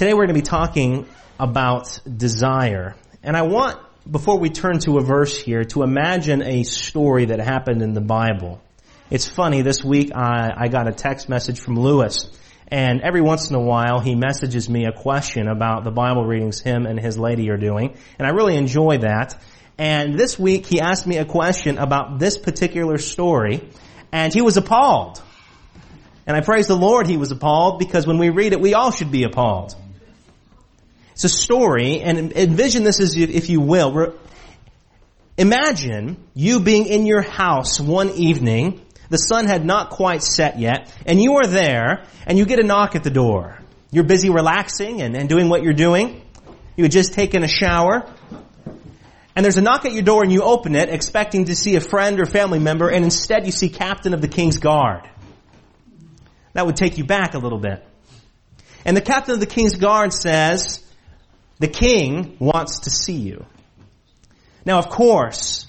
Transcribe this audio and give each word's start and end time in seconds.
Today 0.00 0.14
we're 0.14 0.24
going 0.24 0.34
to 0.34 0.40
be 0.40 0.48
talking 0.48 1.06
about 1.38 2.00
desire. 2.16 2.96
And 3.22 3.36
I 3.36 3.42
want, 3.42 3.78
before 4.10 4.38
we 4.38 4.48
turn 4.48 4.78
to 4.78 4.96
a 4.96 5.02
verse 5.02 5.38
here, 5.38 5.62
to 5.64 5.82
imagine 5.82 6.40
a 6.40 6.62
story 6.62 7.26
that 7.26 7.38
happened 7.38 7.82
in 7.82 7.92
the 7.92 8.00
Bible. 8.00 8.62
It's 9.10 9.28
funny, 9.28 9.60
this 9.60 9.84
week 9.84 10.12
I, 10.16 10.54
I 10.56 10.68
got 10.68 10.88
a 10.88 10.92
text 10.92 11.28
message 11.28 11.60
from 11.60 11.78
Lewis. 11.78 12.30
And 12.68 13.02
every 13.02 13.20
once 13.20 13.50
in 13.50 13.56
a 13.56 13.60
while 13.60 14.00
he 14.00 14.14
messages 14.14 14.70
me 14.70 14.86
a 14.86 14.92
question 14.92 15.48
about 15.48 15.84
the 15.84 15.90
Bible 15.90 16.24
readings 16.24 16.62
him 16.62 16.86
and 16.86 16.98
his 16.98 17.18
lady 17.18 17.50
are 17.50 17.58
doing. 17.58 17.94
And 18.18 18.26
I 18.26 18.30
really 18.30 18.56
enjoy 18.56 19.00
that. 19.02 19.38
And 19.76 20.18
this 20.18 20.38
week 20.38 20.64
he 20.64 20.80
asked 20.80 21.06
me 21.06 21.18
a 21.18 21.26
question 21.26 21.76
about 21.76 22.18
this 22.18 22.38
particular 22.38 22.96
story. 22.96 23.68
And 24.12 24.32
he 24.32 24.40
was 24.40 24.56
appalled. 24.56 25.20
And 26.26 26.34
I 26.34 26.40
praise 26.40 26.68
the 26.68 26.76
Lord 26.76 27.06
he 27.06 27.18
was 27.18 27.30
appalled 27.32 27.78
because 27.78 28.06
when 28.06 28.16
we 28.16 28.30
read 28.30 28.54
it, 28.54 28.62
we 28.62 28.72
all 28.72 28.92
should 28.92 29.10
be 29.10 29.24
appalled. 29.24 29.74
It's 31.22 31.34
a 31.34 31.38
story, 31.38 32.00
and 32.00 32.32
envision 32.32 32.82
this 32.82 32.98
as, 32.98 33.14
if 33.14 33.50
you 33.50 33.60
will. 33.60 34.14
Imagine 35.36 36.16
you 36.32 36.60
being 36.60 36.86
in 36.86 37.04
your 37.04 37.20
house 37.20 37.78
one 37.78 38.08
evening, 38.12 38.80
the 39.10 39.18
sun 39.18 39.44
had 39.44 39.62
not 39.62 39.90
quite 39.90 40.22
set 40.22 40.58
yet, 40.58 40.90
and 41.04 41.20
you 41.20 41.34
are 41.34 41.46
there, 41.46 42.06
and 42.26 42.38
you 42.38 42.46
get 42.46 42.58
a 42.58 42.62
knock 42.62 42.96
at 42.96 43.04
the 43.04 43.10
door. 43.10 43.58
You're 43.92 44.04
busy 44.04 44.30
relaxing 44.30 45.02
and, 45.02 45.14
and 45.14 45.28
doing 45.28 45.50
what 45.50 45.62
you're 45.62 45.74
doing. 45.74 46.22
You 46.74 46.84
had 46.84 46.90
just 46.90 47.12
taken 47.12 47.42
a 47.42 47.48
shower, 47.48 48.10
and 49.36 49.44
there's 49.44 49.58
a 49.58 49.60
knock 49.60 49.84
at 49.84 49.92
your 49.92 50.04
door 50.04 50.22
and 50.22 50.32
you 50.32 50.40
open 50.40 50.74
it 50.74 50.88
expecting 50.88 51.44
to 51.44 51.54
see 51.54 51.76
a 51.76 51.82
friend 51.82 52.18
or 52.18 52.24
family 52.24 52.60
member, 52.60 52.88
and 52.88 53.04
instead 53.04 53.44
you 53.44 53.52
see 53.52 53.68
Captain 53.68 54.14
of 54.14 54.22
the 54.22 54.28
King's 54.28 54.56
Guard. 54.56 55.06
That 56.54 56.64
would 56.64 56.76
take 56.76 56.96
you 56.96 57.04
back 57.04 57.34
a 57.34 57.38
little 57.38 57.58
bit. 57.58 57.86
And 58.86 58.96
the 58.96 59.02
Captain 59.02 59.34
of 59.34 59.40
the 59.40 59.44
King's 59.44 59.76
Guard 59.76 60.14
says, 60.14 60.82
the 61.60 61.68
king 61.68 62.36
wants 62.40 62.80
to 62.80 62.90
see 62.90 63.16
you. 63.16 63.44
Now, 64.64 64.78
of 64.78 64.88
course, 64.88 65.66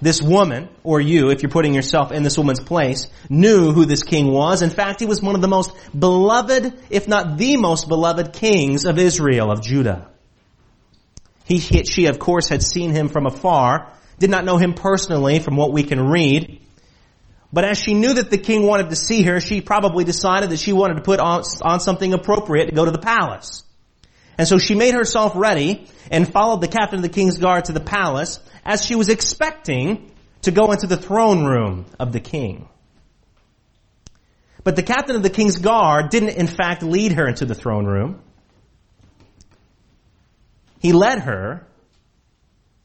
this 0.00 0.22
woman, 0.22 0.68
or 0.82 1.00
you, 1.00 1.30
if 1.30 1.42
you're 1.42 1.50
putting 1.50 1.74
yourself 1.74 2.10
in 2.12 2.22
this 2.22 2.38
woman's 2.38 2.60
place, 2.60 3.08
knew 3.28 3.72
who 3.72 3.84
this 3.84 4.02
king 4.02 4.32
was. 4.32 4.62
In 4.62 4.70
fact, 4.70 5.00
he 5.00 5.06
was 5.06 5.20
one 5.20 5.34
of 5.34 5.42
the 5.42 5.48
most 5.48 5.72
beloved, 5.96 6.72
if 6.88 7.06
not 7.06 7.36
the 7.36 7.56
most 7.56 7.88
beloved 7.88 8.32
kings 8.32 8.86
of 8.86 8.98
Israel, 8.98 9.50
of 9.50 9.62
Judah. 9.62 10.08
He, 11.44 11.58
she, 11.58 12.06
of 12.06 12.18
course, 12.18 12.48
had 12.48 12.62
seen 12.62 12.92
him 12.92 13.08
from 13.08 13.26
afar, 13.26 13.92
did 14.18 14.30
not 14.30 14.44
know 14.44 14.56
him 14.56 14.74
personally 14.74 15.40
from 15.40 15.56
what 15.56 15.72
we 15.72 15.82
can 15.82 16.00
read. 16.00 16.60
But 17.52 17.64
as 17.64 17.78
she 17.78 17.94
knew 17.94 18.14
that 18.14 18.30
the 18.30 18.38
king 18.38 18.64
wanted 18.64 18.90
to 18.90 18.96
see 18.96 19.22
her, 19.22 19.40
she 19.40 19.60
probably 19.60 20.04
decided 20.04 20.50
that 20.50 20.60
she 20.60 20.72
wanted 20.72 20.94
to 20.94 21.02
put 21.02 21.18
on, 21.18 21.42
on 21.62 21.80
something 21.80 22.12
appropriate 22.12 22.66
to 22.66 22.72
go 22.72 22.84
to 22.84 22.92
the 22.92 22.98
palace. 22.98 23.64
And 24.40 24.48
so 24.48 24.56
she 24.56 24.74
made 24.74 24.94
herself 24.94 25.32
ready 25.34 25.86
and 26.10 26.26
followed 26.26 26.62
the 26.62 26.66
captain 26.66 27.00
of 27.00 27.02
the 27.02 27.10
king's 27.10 27.36
guard 27.36 27.66
to 27.66 27.72
the 27.72 27.80
palace 27.80 28.40
as 28.64 28.82
she 28.82 28.94
was 28.94 29.10
expecting 29.10 30.10
to 30.40 30.50
go 30.50 30.72
into 30.72 30.86
the 30.86 30.96
throne 30.96 31.44
room 31.44 31.84
of 31.98 32.12
the 32.12 32.20
king. 32.20 32.66
But 34.64 34.76
the 34.76 34.82
captain 34.82 35.14
of 35.14 35.22
the 35.22 35.28
king's 35.28 35.58
guard 35.58 36.08
didn't 36.08 36.38
in 36.38 36.46
fact 36.46 36.82
lead 36.82 37.12
her 37.12 37.28
into 37.28 37.44
the 37.44 37.54
throne 37.54 37.84
room. 37.84 38.22
He 40.78 40.94
led 40.94 41.18
her 41.18 41.66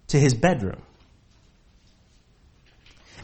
to 0.07 0.19
his 0.19 0.33
bedroom. 0.33 0.81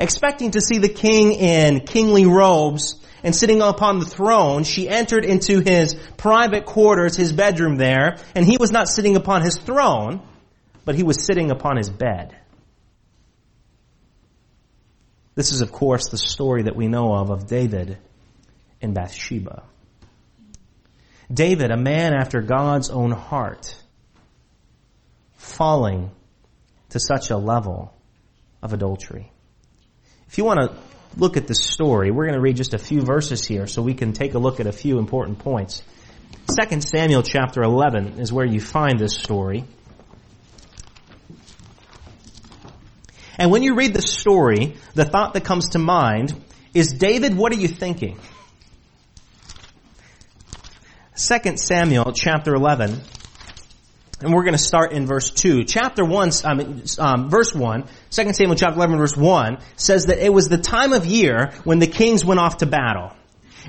Expecting 0.01 0.51
to 0.51 0.61
see 0.61 0.79
the 0.79 0.89
king 0.89 1.31
in 1.31 1.81
kingly 1.81 2.25
robes 2.25 2.95
and 3.23 3.35
sitting 3.35 3.61
upon 3.61 3.99
the 3.99 4.05
throne, 4.05 4.63
she 4.63 4.89
entered 4.89 5.23
into 5.23 5.59
his 5.59 5.93
private 6.17 6.65
quarters, 6.65 7.15
his 7.15 7.31
bedroom 7.31 7.75
there, 7.75 8.17
and 8.33 8.43
he 8.43 8.57
was 8.57 8.71
not 8.71 8.87
sitting 8.87 9.15
upon 9.15 9.43
his 9.43 9.59
throne, 9.59 10.19
but 10.85 10.95
he 10.95 11.03
was 11.03 11.23
sitting 11.23 11.51
upon 11.51 11.77
his 11.77 11.87
bed. 11.87 12.35
This 15.35 15.51
is, 15.51 15.61
of 15.61 15.71
course, 15.71 16.09
the 16.09 16.17
story 16.17 16.63
that 16.63 16.75
we 16.75 16.87
know 16.87 17.13
of 17.13 17.29
of 17.29 17.45
David 17.45 17.99
and 18.81 18.95
Bathsheba. 18.95 19.61
David, 21.31 21.69
a 21.69 21.77
man 21.77 22.15
after 22.15 22.41
God's 22.41 22.89
own 22.89 23.11
heart, 23.11 23.75
falling 25.35 26.09
to 26.89 26.99
such 26.99 27.29
a 27.29 27.37
level 27.37 27.93
of 28.63 28.73
adultery. 28.73 29.30
If 30.31 30.37
you 30.37 30.45
want 30.45 30.61
to 30.61 30.77
look 31.17 31.37
at 31.37 31.47
the 31.47 31.55
story. 31.55 32.09
We're 32.09 32.25
going 32.25 32.35
to 32.35 32.41
read 32.41 32.55
just 32.55 32.73
a 32.73 32.77
few 32.77 33.01
verses 33.01 33.45
here 33.45 33.67
so 33.67 33.81
we 33.81 33.93
can 33.93 34.13
take 34.13 34.33
a 34.33 34.39
look 34.39 34.61
at 34.61 34.67
a 34.67 34.71
few 34.71 34.97
important 34.97 35.39
points. 35.39 35.83
2 36.57 36.81
Samuel 36.81 37.21
chapter 37.21 37.61
11 37.61 38.19
is 38.19 38.31
where 38.31 38.45
you 38.45 38.61
find 38.61 38.97
this 38.97 39.15
story. 39.15 39.65
And 43.37 43.51
when 43.51 43.63
you 43.63 43.75
read 43.75 43.93
the 43.93 44.01
story, 44.01 44.77
the 44.93 45.05
thought 45.05 45.33
that 45.33 45.43
comes 45.43 45.69
to 45.69 45.79
mind 45.79 46.33
is, 46.73 46.93
David, 46.93 47.35
what 47.35 47.51
are 47.51 47.59
you 47.59 47.67
thinking? 47.67 48.17
2 51.15 51.57
Samuel 51.57 52.13
chapter 52.13 52.55
11 52.55 53.01
and 54.21 54.33
we're 54.33 54.43
going 54.43 54.53
to 54.53 54.63
start 54.63 54.91
in 54.91 55.05
verse 55.05 55.29
2. 55.31 55.63
Chapter 55.63 56.05
1, 56.05 56.31
um, 56.43 56.83
um, 56.99 57.29
verse 57.29 57.53
1, 57.53 57.83
2 58.11 58.33
Samuel 58.33 58.55
chapter 58.55 58.75
11 58.75 58.97
verse 58.97 59.17
1 59.17 59.57
says 59.75 60.05
that 60.05 60.23
it 60.23 60.31
was 60.31 60.47
the 60.47 60.57
time 60.57 60.93
of 60.93 61.05
year 61.05 61.51
when 61.63 61.79
the 61.79 61.87
kings 61.87 62.23
went 62.23 62.39
off 62.39 62.57
to 62.57 62.65
battle. 62.65 63.13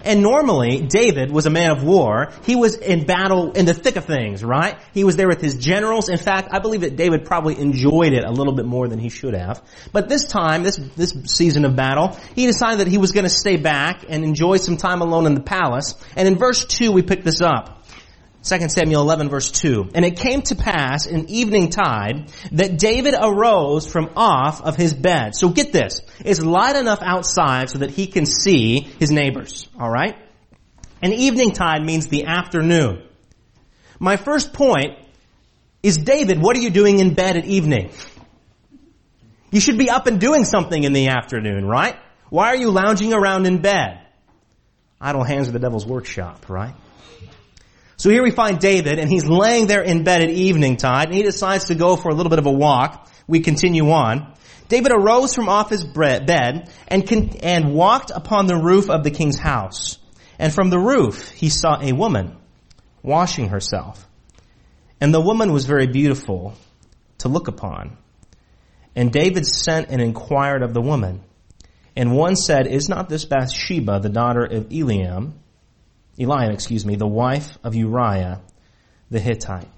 And 0.05 0.23
normally, 0.23 0.81
David 0.81 1.31
was 1.31 1.47
a 1.47 1.51
man 1.51 1.71
of 1.71 1.85
war. 1.85 2.33
He 2.45 2.57
was 2.57 2.77
in 2.77 3.07
battle 3.07 3.53
in 3.53 3.67
the 3.67 3.75
thick 3.75 3.97
of 3.97 4.05
things, 4.05 4.43
right? 4.43 4.79
He 4.95 5.05
was 5.05 5.17
there 5.17 5.29
with 5.29 5.41
his 5.41 5.55
generals. 5.57 6.09
In 6.09 6.17
fact, 6.17 6.49
I 6.51 6.59
believe 6.59 6.81
that 6.81 6.97
David 6.97 7.25
probably 7.25 7.59
enjoyed 7.59 8.13
it 8.13 8.25
a 8.25 8.31
little 8.31 8.55
bit 8.55 8.65
more 8.65 8.89
than 8.89 8.99
he 8.99 9.11
should 9.11 9.35
have. 9.35 9.63
But 9.93 10.09
this 10.09 10.25
time, 10.25 10.63
this, 10.63 10.77
this 10.97 11.15
season 11.27 11.65
of 11.65 11.77
battle, 11.77 12.19
he 12.35 12.47
decided 12.47 12.81
that 12.81 12.89
he 12.89 12.99
was 12.99 13.13
going 13.13 13.25
to 13.25 13.31
stay 13.31 13.57
back 13.57 14.05
and 14.09 14.25
enjoy 14.25 14.57
some 14.57 14.77
time 14.77 15.03
alone 15.03 15.27
in 15.27 15.35
the 15.35 15.43
palace. 15.43 15.95
And 16.17 16.27
in 16.27 16.37
verse 16.37 16.65
2, 16.65 16.91
we 16.91 17.03
pick 17.03 17.23
this 17.23 17.41
up. 17.41 17.82
2 18.45 18.69
Samuel 18.69 19.03
11 19.03 19.29
verse 19.29 19.51
2. 19.53 19.91
And 19.95 20.05
it 20.05 20.17
came 20.17 20.43
to 20.43 20.57
pass 20.57 21.07
in 21.07 21.31
evening 21.31 21.71
tide 21.71 22.31
that 22.53 22.79
David 22.79 23.15
arose 23.21 23.87
from 23.87 24.11
off 24.17 24.61
of 24.61 24.77
his 24.77 24.93
bed. 24.93 25.37
So 25.37 25.49
get 25.49 25.73
this. 25.73 26.01
It's 26.25 26.41
light 26.41 26.75
enough 26.75 27.01
outside 27.03 27.71
so 27.71 27.79
that 27.79 27.91
he 27.91 28.07
can 28.07 28.27
see 28.27 28.81
his 28.81 29.11
neighbors. 29.11 29.69
Alright? 29.81 30.17
And 31.01 31.13
evening 31.13 31.53
tide 31.53 31.85
means 31.85 32.09
the 32.09 32.27
afternoon. 32.27 33.03
My 34.01 34.17
first 34.17 34.53
point 34.53 34.99
is 35.83 35.99
David, 35.99 36.43
what 36.43 36.57
are 36.57 36.61
you 36.61 36.71
doing 36.71 36.99
in 36.99 37.15
bed 37.15 37.37
at 37.37 37.45
evening? 37.45 37.91
You 39.53 39.61
should 39.61 39.79
be 39.79 39.91
up 39.91 40.07
and 40.07 40.21
doing 40.21 40.45
something 40.45 40.83
in 40.83 40.93
the 40.93 41.09
afternoon, 41.09 41.67
right? 41.67 41.97
Why 42.31 42.47
are 42.49 42.57
you 42.57 42.71
lounging 42.71 43.13
around 43.13 43.47
in 43.47 43.61
bed? 43.61 44.01
Idle 45.01 45.25
hands 45.25 45.49
are 45.49 45.53
the 45.53 45.59
devil's 45.59 45.87
workshop, 45.87 46.49
right? 46.49 46.75
So 48.03 48.11
here 48.11 48.25
we 48.25 48.33
find 48.33 48.59
David, 48.59 48.99
and 48.99 49.09
he's 49.09 49.27
laying 49.27 49.69
there 49.69 49.81
in 49.81 50.03
bed 50.03 50.23
at 50.23 50.29
evening 50.29 50.77
time, 50.77 51.05
and 51.05 51.15
he 51.15 51.23
decides 51.23 51.67
to 51.67 51.77
go 51.77 51.95
for 51.95 52.09
a 52.09 52.15
little 52.17 52.31
bit 52.31 52.41
of 52.41 52.47
a 52.47 52.51
walk. 52.51 53.09
We 53.29 53.39
continue 53.39 53.93
on. 53.93 54.35
David 54.69 54.91
arose 54.91 55.37
from 55.37 55.49
off 55.49 55.71
his 55.71 55.85
bed 55.85 56.69
and, 56.89 57.09
con- 57.09 57.31
and 57.45 57.75
walked 57.75 58.11
upon 58.13 58.49
the 58.49 58.57
roof 58.57 58.91
of 58.91 59.05
the 59.05 59.13
king's 59.13 59.39
house. 59.39 60.01
And 60.37 60.53
from 60.53 60.69
the 60.69 60.81
roof 60.81 61.31
he 61.31 61.49
saw 61.49 61.81
a 61.81 61.93
woman 61.93 62.37
washing 63.05 63.51
herself. 63.51 64.05
And 65.01 65.15
the 65.15 65.21
woman 65.21 65.53
was 65.53 65.67
very 65.67 65.87
beautiful 65.87 66.55
to 67.19 67.29
look 67.29 67.47
upon. 67.47 67.97
And 68.97 69.13
David 69.13 69.47
sent 69.47 69.91
and 69.91 70.03
inquired 70.03 70.65
of 70.65 70.75
the 70.75 70.83
woman. 70.83 71.23
And 71.95 72.17
one 72.17 72.35
said, 72.35 72.67
Is 72.67 72.89
not 72.89 73.09
this 73.09 73.27
Bathsheba, 73.27 74.01
the 74.01 74.09
daughter 74.09 74.43
of 74.43 74.71
Eliam, 74.71 75.35
Eliam, 76.19 76.53
excuse 76.53 76.85
me, 76.85 76.97
the 76.97 77.07
wife 77.07 77.59
of 77.65 77.75
Uriah 77.75 78.41
the 79.11 79.21
Hittite. 79.21 79.69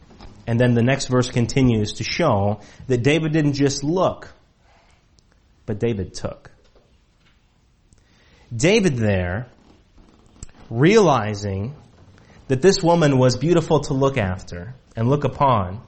And 0.47 0.59
then 0.61 0.75
the 0.75 0.83
next 0.83 1.07
verse 1.07 1.31
continues 1.31 1.95
to 1.95 2.05
show 2.05 2.61
that 2.87 3.03
David 3.03 3.33
didn't 3.33 3.55
just 3.55 3.83
look, 3.83 4.33
but 5.67 5.79
David 5.79 6.15
took. 6.15 6.51
David 8.55 8.97
there, 8.97 9.49
realizing 10.71 11.75
that 12.49 12.63
this 12.63 12.83
woman 12.83 13.19
was 13.19 13.37
beautiful 13.37 13.81
to 13.81 13.95
look 13.95 14.19
after 14.19 14.75
and 14.95 15.09
look 15.09 15.25
upon, 15.25 15.83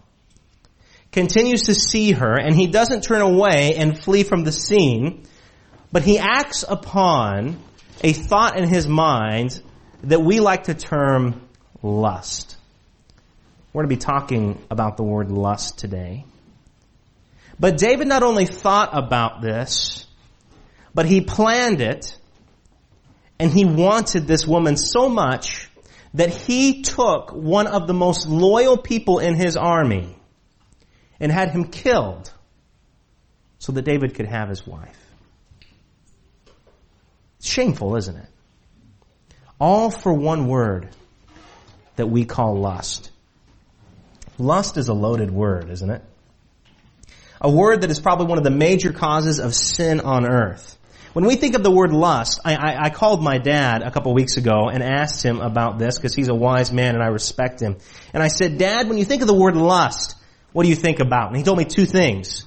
continues 1.12 1.62
to 1.62 1.74
see 1.74 2.12
her 2.12 2.36
and 2.36 2.54
he 2.54 2.66
doesn't 2.66 3.02
turn 3.02 3.20
away 3.20 3.74
and 3.76 3.98
flee 3.98 4.22
from 4.22 4.42
the 4.42 4.52
scene, 4.52 5.24
but 5.92 6.02
he 6.02 6.18
acts 6.18 6.64
upon 6.66 7.60
a 8.02 8.12
thought 8.12 8.58
in 8.58 8.68
his 8.68 8.88
mind 8.88 9.62
that 10.04 10.20
we 10.20 10.40
like 10.40 10.64
to 10.64 10.74
term 10.74 11.40
lust. 11.82 12.56
We're 13.72 13.82
going 13.82 13.90
to 13.90 13.96
be 13.96 14.00
talking 14.00 14.62
about 14.70 14.96
the 14.96 15.02
word 15.02 15.30
lust 15.30 15.78
today. 15.78 16.24
But 17.58 17.78
David 17.78 18.06
not 18.08 18.22
only 18.22 18.46
thought 18.46 18.90
about 18.92 19.42
this, 19.42 20.06
but 20.94 21.06
he 21.06 21.20
planned 21.20 21.80
it, 21.80 22.18
and 23.38 23.50
he 23.50 23.64
wanted 23.64 24.26
this 24.26 24.46
woman 24.46 24.76
so 24.76 25.08
much 25.08 25.68
that 26.14 26.30
he 26.30 26.82
took 26.82 27.32
one 27.32 27.66
of 27.66 27.86
the 27.86 27.94
most 27.94 28.26
loyal 28.26 28.78
people 28.78 29.18
in 29.18 29.34
his 29.34 29.56
army 29.56 30.16
and 31.20 31.30
had 31.30 31.50
him 31.50 31.64
killed 31.64 32.32
so 33.58 33.72
that 33.72 33.82
David 33.82 34.14
could 34.14 34.26
have 34.26 34.48
his 34.48 34.66
wife. 34.66 34.98
It's 37.38 37.48
shameful, 37.48 37.96
isn't 37.96 38.16
it? 38.16 38.28
All 39.58 39.90
for 39.90 40.12
one 40.12 40.48
word 40.48 40.90
that 41.96 42.06
we 42.06 42.24
call 42.24 42.58
lust. 42.58 43.10
Lust 44.38 44.76
is 44.76 44.88
a 44.88 44.94
loaded 44.94 45.30
word, 45.30 45.70
isn't 45.70 45.90
it? 45.90 46.02
A 47.40 47.50
word 47.50 47.82
that 47.82 47.90
is 47.90 48.00
probably 48.00 48.26
one 48.26 48.38
of 48.38 48.44
the 48.44 48.50
major 48.50 48.92
causes 48.92 49.38
of 49.38 49.54
sin 49.54 50.00
on 50.00 50.26
earth. 50.26 50.76
When 51.12 51.24
we 51.24 51.36
think 51.36 51.54
of 51.54 51.62
the 51.62 51.70
word 51.70 51.92
lust, 51.92 52.40
I, 52.44 52.54
I, 52.56 52.84
I 52.84 52.90
called 52.90 53.22
my 53.22 53.38
dad 53.38 53.80
a 53.80 53.90
couple 53.90 54.12
weeks 54.12 54.36
ago 54.36 54.68
and 54.70 54.82
asked 54.82 55.24
him 55.24 55.40
about 55.40 55.78
this 55.78 55.96
because 55.96 56.14
he's 56.14 56.28
a 56.28 56.34
wise 56.34 56.70
man 56.70 56.94
and 56.94 57.02
I 57.02 57.06
respect 57.06 57.60
him. 57.60 57.76
And 58.12 58.22
I 58.22 58.28
said, 58.28 58.58
Dad, 58.58 58.88
when 58.88 58.98
you 58.98 59.04
think 59.06 59.22
of 59.22 59.28
the 59.28 59.34
word 59.34 59.56
lust, 59.56 60.14
what 60.52 60.64
do 60.64 60.68
you 60.68 60.76
think 60.76 61.00
about? 61.00 61.28
And 61.28 61.36
he 61.38 61.42
told 61.42 61.56
me 61.56 61.64
two 61.64 61.86
things. 61.86 62.44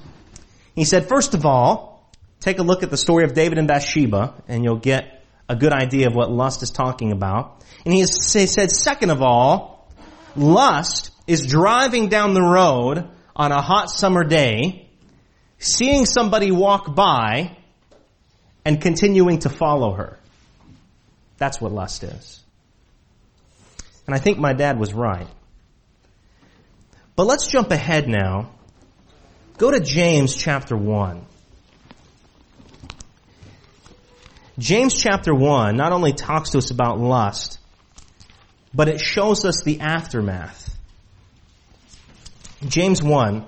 He 0.75 0.85
said, 0.85 1.09
first 1.09 1.33
of 1.33 1.47
all, 1.47 2.11
take 2.41 2.59
a 2.59 2.63
look 2.63 2.83
at 2.83 2.91
the 2.91 2.97
story 2.97 3.23
of 3.23 3.33
David 3.33 3.57
and 3.57 3.67
Bathsheba 3.67 4.35
and 4.47 4.63
you'll 4.63 4.77
get 4.77 5.18
a 5.49 5.55
good 5.55 5.73
idea 5.73 6.07
of 6.07 6.15
what 6.15 6.31
lust 6.31 6.61
is 6.61 6.69
talking 6.69 7.11
about. 7.11 7.63
And 7.83 7.93
he 7.93 8.05
said, 8.05 8.71
second 8.71 9.09
of 9.09 9.21
all, 9.21 9.89
lust 10.35 11.09
is 11.25 11.47
driving 11.47 12.07
down 12.07 12.33
the 12.33 12.41
road 12.41 13.09
on 13.35 13.51
a 13.51 13.61
hot 13.61 13.89
summer 13.89 14.23
day, 14.23 14.87
seeing 15.57 16.05
somebody 16.05 16.51
walk 16.51 16.95
by 16.95 17.57
and 18.63 18.79
continuing 18.79 19.39
to 19.39 19.49
follow 19.49 19.93
her. 19.93 20.19
That's 21.37 21.59
what 21.59 21.71
lust 21.71 22.03
is. 22.03 22.43
And 24.05 24.15
I 24.15 24.19
think 24.19 24.37
my 24.37 24.53
dad 24.53 24.79
was 24.79 24.93
right. 24.93 25.27
But 27.15 27.25
let's 27.25 27.47
jump 27.47 27.71
ahead 27.71 28.07
now. 28.07 28.51
Go 29.57 29.71
to 29.71 29.79
James 29.79 30.35
chapter 30.35 30.77
1. 30.77 31.25
James 34.59 34.93
chapter 34.93 35.33
1 35.33 35.77
not 35.77 35.93
only 35.93 36.11
talks 36.11 36.49
to 36.49 36.57
us 36.57 36.69
about 36.69 36.99
lust, 36.99 37.59
but 38.73 38.89
it 38.89 38.99
shows 38.99 39.45
us 39.45 39.63
the 39.63 39.79
aftermath. 39.79 40.77
James 42.67 43.01
1, 43.01 43.45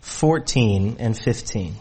14 0.00 0.96
and 0.98 1.16
15. 1.16 1.76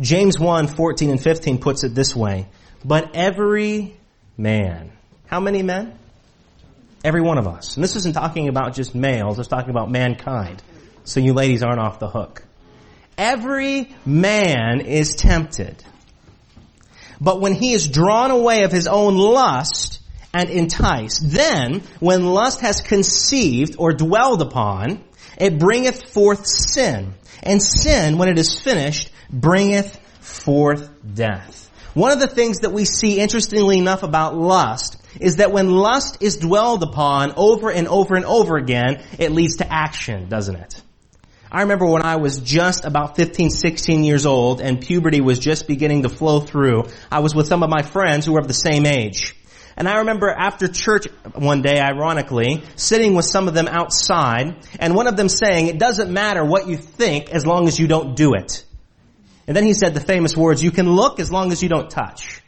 James 0.00 0.38
1, 0.40 0.66
14 0.66 1.10
and 1.10 1.22
15 1.22 1.58
puts 1.58 1.84
it 1.84 1.94
this 1.94 2.16
way. 2.16 2.48
But 2.84 3.14
every 3.14 3.96
man. 4.36 4.90
How 5.26 5.38
many 5.38 5.62
men? 5.62 5.96
Every 7.04 7.20
one 7.20 7.38
of 7.38 7.46
us. 7.46 7.76
And 7.76 7.84
this 7.84 7.94
isn't 7.94 8.14
talking 8.14 8.48
about 8.48 8.74
just 8.74 8.92
males, 8.92 9.38
it's 9.38 9.46
talking 9.46 9.70
about 9.70 9.88
mankind 9.88 10.60
so 11.10 11.18
you 11.18 11.32
ladies 11.32 11.64
aren't 11.64 11.80
off 11.80 11.98
the 11.98 12.08
hook. 12.08 12.44
Every 13.18 13.92
man 14.06 14.80
is 14.80 15.16
tempted. 15.16 15.82
But 17.20 17.40
when 17.40 17.54
he 17.54 17.72
is 17.72 17.88
drawn 17.88 18.30
away 18.30 18.62
of 18.62 18.70
his 18.70 18.86
own 18.86 19.16
lust 19.16 20.00
and 20.32 20.48
enticed, 20.48 21.28
then 21.28 21.82
when 21.98 22.26
lust 22.26 22.60
has 22.60 22.80
conceived 22.80 23.74
or 23.76 23.92
dwelled 23.92 24.40
upon, 24.40 25.02
it 25.36 25.58
bringeth 25.58 26.12
forth 26.12 26.46
sin. 26.46 27.14
And 27.42 27.60
sin, 27.60 28.16
when 28.16 28.28
it 28.28 28.38
is 28.38 28.60
finished, 28.60 29.10
bringeth 29.28 29.96
forth 30.20 30.88
death. 31.14 31.70
One 31.92 32.12
of 32.12 32.20
the 32.20 32.28
things 32.28 32.58
that 32.58 32.72
we 32.72 32.84
see 32.84 33.18
interestingly 33.18 33.78
enough 33.78 34.04
about 34.04 34.36
lust 34.36 34.96
is 35.18 35.36
that 35.36 35.50
when 35.50 35.70
lust 35.70 36.18
is 36.20 36.36
dwelled 36.36 36.84
upon 36.84 37.32
over 37.36 37.68
and 37.68 37.88
over 37.88 38.14
and 38.14 38.24
over 38.24 38.56
again, 38.56 39.02
it 39.18 39.32
leads 39.32 39.56
to 39.56 39.70
action, 39.70 40.28
doesn't 40.28 40.54
it? 40.54 40.80
I 41.52 41.62
remember 41.62 41.86
when 41.86 42.02
I 42.02 42.16
was 42.16 42.38
just 42.38 42.84
about 42.84 43.16
15, 43.16 43.50
16 43.50 44.04
years 44.04 44.24
old 44.24 44.60
and 44.60 44.80
puberty 44.80 45.20
was 45.20 45.40
just 45.40 45.66
beginning 45.66 46.02
to 46.02 46.08
flow 46.08 46.40
through, 46.40 46.84
I 47.10 47.20
was 47.20 47.34
with 47.34 47.48
some 47.48 47.64
of 47.64 47.70
my 47.70 47.82
friends 47.82 48.24
who 48.24 48.32
were 48.32 48.38
of 48.38 48.46
the 48.46 48.54
same 48.54 48.86
age. 48.86 49.34
And 49.76 49.88
I 49.88 49.98
remember 49.98 50.28
after 50.30 50.68
church 50.68 51.08
one 51.34 51.62
day, 51.62 51.80
ironically, 51.80 52.62
sitting 52.76 53.14
with 53.14 53.24
some 53.24 53.48
of 53.48 53.54
them 53.54 53.66
outside 53.66 54.64
and 54.78 54.94
one 54.94 55.08
of 55.08 55.16
them 55.16 55.28
saying, 55.28 55.66
it 55.66 55.78
doesn't 55.78 56.12
matter 56.12 56.44
what 56.44 56.68
you 56.68 56.76
think 56.76 57.30
as 57.30 57.44
long 57.44 57.66
as 57.66 57.80
you 57.80 57.88
don't 57.88 58.14
do 58.14 58.34
it. 58.34 58.64
And 59.48 59.56
then 59.56 59.64
he 59.64 59.74
said 59.74 59.94
the 59.94 60.00
famous 60.00 60.36
words, 60.36 60.62
you 60.62 60.70
can 60.70 60.88
look 60.92 61.18
as 61.18 61.32
long 61.32 61.50
as 61.50 61.62
you 61.62 61.68
don't 61.68 61.90
touch. 61.90 62.42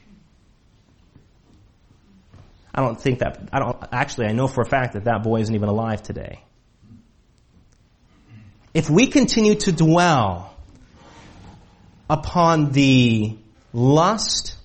I 2.73 2.83
don't 2.83 3.01
think 3.01 3.19
that, 3.19 3.49
I 3.53 3.59
don't, 3.59 3.77
actually 3.91 4.27
I 4.27 4.33
know 4.33 4.47
for 4.47 4.61
a 4.61 4.67
fact 4.67 4.93
that 4.93 5.05
that 5.05 5.25
boy 5.25 5.41
isn't 5.41 5.55
even 5.55 5.69
alive 5.69 6.03
today 6.03 6.43
if 8.75 8.89
we 8.89 9.07
continue 9.07 9.55
to 9.57 9.73
dwell 9.73 10.55
upon 12.09 12.73
the 12.73 13.37
lust 13.73 14.57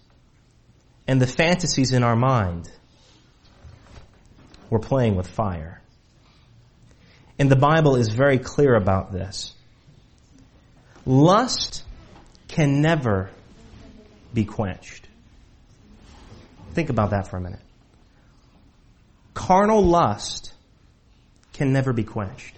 and 1.08 1.22
the 1.22 1.28
fantasies 1.28 1.92
in 1.92 2.04
our 2.04 2.16
mind, 2.16 2.70
we're 4.70 4.80
playing 4.80 5.16
with 5.16 5.28
fire. 5.28 5.82
And 7.40 7.50
the 7.52 7.56
Bible 7.56 7.96
is 7.96 8.10
very 8.10 8.40
clear 8.40 8.76
about 8.76 9.12
this. 9.12 9.54
Lust 11.06 11.84
can 12.48 12.82
never 12.82 13.30
be 14.34 14.44
quenched. 14.44 15.08
Think 16.74 16.90
about 16.90 17.12
that 17.12 17.28
for 17.28 17.38
a 17.38 17.42
minute. 17.42 17.62
Carnal 19.34 19.86
lust 19.86 20.54
can 21.54 21.72
never 21.72 21.94
be 21.94 22.04
quenched. 22.04 22.57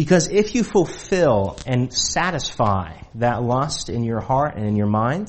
Because 0.00 0.30
if 0.30 0.54
you 0.54 0.64
fulfill 0.64 1.58
and 1.66 1.92
satisfy 1.92 3.02
that 3.16 3.42
lust 3.42 3.90
in 3.90 4.02
your 4.02 4.20
heart 4.20 4.56
and 4.56 4.64
in 4.64 4.74
your 4.74 4.86
mind, 4.86 5.28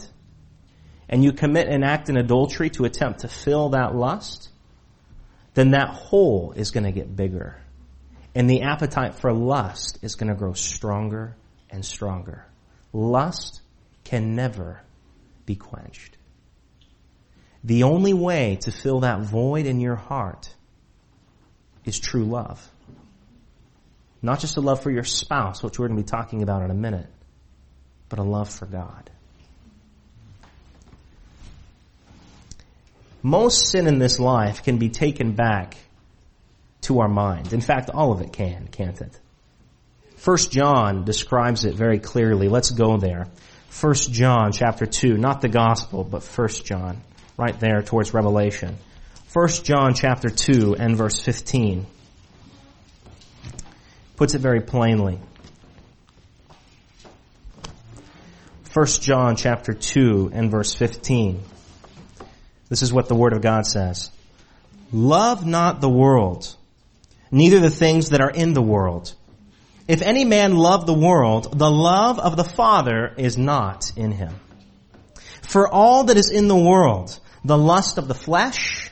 and 1.09 1.21
you 1.21 1.33
commit 1.33 1.68
an 1.68 1.83
act 1.83 2.07
in 2.07 2.15
adultery 2.15 2.69
to 2.69 2.85
attempt 2.85 3.19
to 3.19 3.27
fill 3.27 3.71
that 3.71 3.94
lust, 3.94 4.47
then 5.56 5.71
that 5.71 5.89
hole 5.89 6.53
is 6.56 6.71
going 6.71 6.85
to 6.85 6.94
get 6.94 7.13
bigger. 7.13 7.62
And 8.33 8.50
the 8.50 8.62
appetite 8.62 9.15
for 9.15 9.33
lust 9.33 10.00
is 10.03 10.15
going 10.15 10.29
to 10.29 10.35
grow 10.35 10.53
stronger 10.53 11.35
and 11.69 11.83
stronger. 11.83 12.45
Lust 12.94 13.59
can 14.06 14.35
never 14.35 14.83
be 15.45 15.57
quenched. 15.57 16.15
The 17.65 17.83
only 17.83 18.13
way 18.13 18.57
to 18.61 18.71
fill 18.71 19.01
that 19.01 19.19
void 19.19 19.66
in 19.66 19.81
your 19.81 19.97
heart 19.97 20.56
is 21.83 21.99
true 21.99 22.23
love. 22.23 22.66
Not 24.21 24.40
just 24.40 24.57
a 24.57 24.61
love 24.61 24.83
for 24.83 24.92
your 24.92 25.04
spouse, 25.04 25.63
which 25.63 25.80
we're 25.80 25.87
going 25.87 25.97
to 25.97 26.04
be 26.04 26.09
talking 26.09 26.44
about 26.44 26.61
in 26.61 26.69
a 26.69 26.75
minute, 26.75 27.07
but 28.09 28.19
a 28.19 28.23
love 28.23 28.49
for 28.49 28.66
God. 28.66 29.09
Most 33.23 33.69
sin 33.69 33.87
in 33.87 33.99
this 33.99 34.19
life 34.19 34.63
can 34.63 34.78
be 34.78 34.90
taken 34.90 35.33
back 35.33 35.75
to 36.81 36.99
our 36.99 37.07
mind. 37.07 37.54
In 37.54 37.61
fact, 37.61 37.90
all 37.90 38.11
of 38.11 38.21
it 38.21 38.33
can, 38.33 38.68
can't 38.68 38.99
it? 38.99 39.19
First 40.18 40.51
John 40.51 41.04
describes 41.04 41.66
it 41.66 41.75
very 41.75 41.99
clearly. 41.99 42.47
Let's 42.47 42.71
go 42.71 42.97
there. 42.97 43.28
First 43.69 44.11
John 44.11 44.51
chapter 44.51 44.85
2, 44.85 45.18
not 45.18 45.42
the 45.42 45.49
gospel, 45.49 46.04
but 46.04 46.23
First 46.23 46.66
John, 46.66 47.01
right 47.37 47.59
there 47.59 47.81
towards 47.81 48.13
Revelation. 48.13 48.78
First 49.28 49.66
John 49.66 49.94
chapter 49.94 50.30
2 50.30 50.75
and 50.78 50.95
verse 50.95 51.19
15 51.19 51.85
puts 54.21 54.35
it 54.35 54.40
very 54.40 54.61
plainly. 54.61 55.18
1 58.71 58.85
John 58.85 59.35
chapter 59.35 59.73
2 59.73 60.30
and 60.31 60.51
verse 60.51 60.75
15. 60.75 61.42
This 62.69 62.83
is 62.83 62.94
what 62.94 63.07
the 63.07 63.16
Word 63.16 63.33
of 63.33 63.42
God 63.42 63.66
says. 63.66 64.11
Love 64.92 65.44
not 65.44 65.81
the 65.81 65.90
world, 65.90 66.56
neither 67.31 67.59
the 67.59 67.71
things 67.71 68.09
that 68.09 68.21
are 68.21 68.30
in 68.30 68.54
the 68.54 68.61
world. 68.61 69.11
If 69.87 70.04
any 70.04 70.23
man 70.23 70.56
love 70.56 70.85
the 70.85 70.94
world, 70.94 71.57
the 71.57 71.71
love 71.71 72.19
of 72.19 72.37
the 72.37 72.44
Father 72.44 73.16
is 73.18 73.40
not 73.40 73.92
in 73.95 74.11
him. 74.11 74.35
For 75.42 75.68
all 75.68 76.04
that 76.04 76.18
is 76.18 76.30
in 76.30 76.47
the 76.47 76.56
world, 76.56 77.19
the 77.44 77.57
lust 77.57 77.97
of 77.97 78.07
the 78.07 78.13
flesh, 78.13 78.92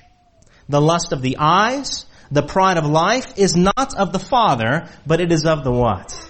the 0.68 0.82
lust 0.82 1.12
of 1.12 1.22
the 1.22 1.38
eyes, 1.38 2.08
the 2.32 2.44
pride 2.44 2.78
of 2.78 2.86
life 2.86 3.38
is 3.38 3.56
not 3.56 3.96
of 3.98 4.12
the 4.12 4.20
Father, 4.20 4.88
but 5.06 5.20
it 5.20 5.32
is 5.32 5.46
of 5.46 5.64
the 5.64 5.72
what? 5.72 6.30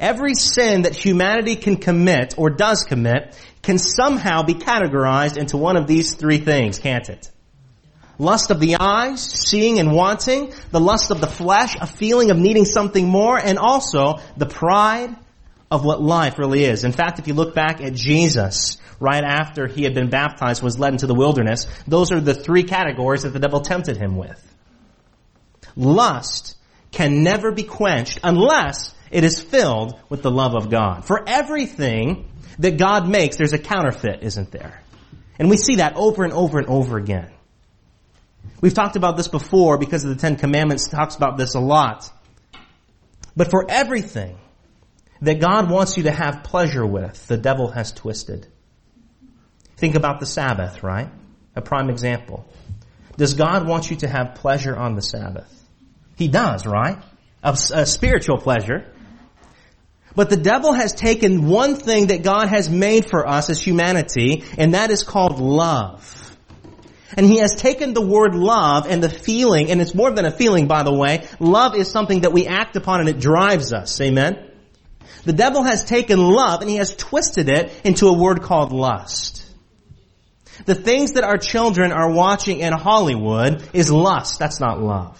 Every 0.00 0.34
sin 0.34 0.82
that 0.82 0.96
humanity 0.96 1.54
can 1.54 1.76
commit 1.76 2.34
or 2.36 2.50
does 2.50 2.82
commit 2.82 3.38
can 3.62 3.78
somehow 3.78 4.42
be 4.42 4.54
categorized 4.54 5.36
into 5.36 5.56
one 5.56 5.76
of 5.76 5.86
these 5.86 6.14
three 6.14 6.38
things, 6.38 6.80
can't 6.80 7.08
it? 7.08 7.30
Lust 8.18 8.50
of 8.50 8.58
the 8.58 8.76
eyes, 8.80 9.22
seeing 9.22 9.78
and 9.78 9.92
wanting, 9.92 10.52
the 10.70 10.80
lust 10.80 11.10
of 11.10 11.20
the 11.20 11.26
flesh, 11.26 11.76
a 11.80 11.86
feeling 11.86 12.30
of 12.30 12.36
needing 12.36 12.64
something 12.64 13.06
more, 13.06 13.38
and 13.38 13.58
also 13.58 14.18
the 14.36 14.46
pride 14.46 15.14
of 15.70 15.84
what 15.84 16.02
life 16.02 16.38
really 16.38 16.64
is. 16.64 16.84
In 16.84 16.92
fact, 16.92 17.18
if 17.18 17.28
you 17.28 17.34
look 17.34 17.54
back 17.54 17.80
at 17.80 17.94
Jesus, 17.94 18.76
right 19.00 19.24
after 19.24 19.66
he 19.66 19.84
had 19.84 19.94
been 19.94 20.10
baptized, 20.10 20.62
was 20.62 20.78
led 20.78 20.92
into 20.92 21.06
the 21.06 21.14
wilderness, 21.14 21.66
those 21.86 22.12
are 22.12 22.20
the 22.20 22.34
three 22.34 22.64
categories 22.64 23.22
that 23.22 23.32
the 23.32 23.38
devil 23.38 23.60
tempted 23.60 23.96
him 23.96 24.16
with. 24.16 24.51
Lust 25.76 26.56
can 26.90 27.22
never 27.22 27.52
be 27.52 27.62
quenched 27.62 28.20
unless 28.22 28.94
it 29.10 29.24
is 29.24 29.40
filled 29.40 29.98
with 30.08 30.22
the 30.22 30.30
love 30.30 30.54
of 30.54 30.70
God. 30.70 31.04
For 31.04 31.22
everything 31.26 32.28
that 32.58 32.78
God 32.78 33.08
makes, 33.08 33.36
there's 33.36 33.52
a 33.52 33.58
counterfeit, 33.58 34.22
isn't 34.22 34.50
there? 34.50 34.82
And 35.38 35.50
we 35.50 35.56
see 35.56 35.76
that 35.76 35.96
over 35.96 36.24
and 36.24 36.32
over 36.32 36.58
and 36.58 36.68
over 36.68 36.98
again. 36.98 37.30
We've 38.60 38.74
talked 38.74 38.96
about 38.96 39.16
this 39.16 39.28
before 39.28 39.78
because 39.78 40.04
of 40.04 40.10
the 40.10 40.16
Ten 40.16 40.36
Commandments 40.36 40.88
talks 40.88 41.16
about 41.16 41.36
this 41.36 41.54
a 41.54 41.60
lot. 41.60 42.10
But 43.36 43.50
for 43.50 43.66
everything 43.68 44.38
that 45.22 45.40
God 45.40 45.70
wants 45.70 45.96
you 45.96 46.04
to 46.04 46.10
have 46.10 46.44
pleasure 46.44 46.86
with, 46.86 47.26
the 47.26 47.36
devil 47.36 47.70
has 47.70 47.92
twisted. 47.92 48.46
Think 49.76 49.94
about 49.94 50.20
the 50.20 50.26
Sabbath, 50.26 50.82
right? 50.82 51.08
A 51.56 51.60
prime 51.60 51.90
example. 51.90 52.46
Does 53.16 53.34
God 53.34 53.66
want 53.66 53.90
you 53.90 53.96
to 53.98 54.08
have 54.08 54.36
pleasure 54.36 54.76
on 54.76 54.94
the 54.94 55.02
Sabbath? 55.02 55.61
He 56.22 56.28
does, 56.28 56.66
right? 56.66 56.98
A 57.42 57.84
spiritual 57.84 58.38
pleasure. 58.38 58.86
But 60.14 60.30
the 60.30 60.36
devil 60.36 60.72
has 60.72 60.94
taken 60.94 61.48
one 61.48 61.74
thing 61.74 62.06
that 62.08 62.22
God 62.22 62.48
has 62.48 62.70
made 62.70 63.10
for 63.10 63.26
us 63.26 63.50
as 63.50 63.60
humanity, 63.60 64.44
and 64.56 64.74
that 64.74 64.92
is 64.92 65.02
called 65.02 65.40
love. 65.40 66.38
And 67.16 67.26
he 67.26 67.38
has 67.38 67.56
taken 67.56 67.92
the 67.92 68.00
word 68.00 68.36
love 68.36 68.86
and 68.88 69.02
the 69.02 69.08
feeling, 69.08 69.72
and 69.72 69.80
it's 69.80 69.96
more 69.96 70.12
than 70.12 70.24
a 70.24 70.30
feeling, 70.30 70.68
by 70.68 70.84
the 70.84 70.94
way. 70.94 71.26
Love 71.40 71.74
is 71.74 71.90
something 71.90 72.20
that 72.20 72.32
we 72.32 72.46
act 72.46 72.76
upon 72.76 73.00
and 73.00 73.08
it 73.08 73.18
drives 73.18 73.72
us. 73.72 74.00
Amen? 74.00 74.48
The 75.24 75.32
devil 75.32 75.64
has 75.64 75.84
taken 75.84 76.20
love 76.20 76.60
and 76.60 76.70
he 76.70 76.76
has 76.76 76.94
twisted 76.94 77.48
it 77.48 77.72
into 77.82 78.06
a 78.06 78.16
word 78.16 78.42
called 78.42 78.70
lust. 78.70 79.44
The 80.66 80.76
things 80.76 81.14
that 81.14 81.24
our 81.24 81.36
children 81.36 81.90
are 81.90 82.12
watching 82.12 82.60
in 82.60 82.72
Hollywood 82.72 83.68
is 83.72 83.90
lust. 83.90 84.38
That's 84.38 84.60
not 84.60 84.80
love. 84.80 85.18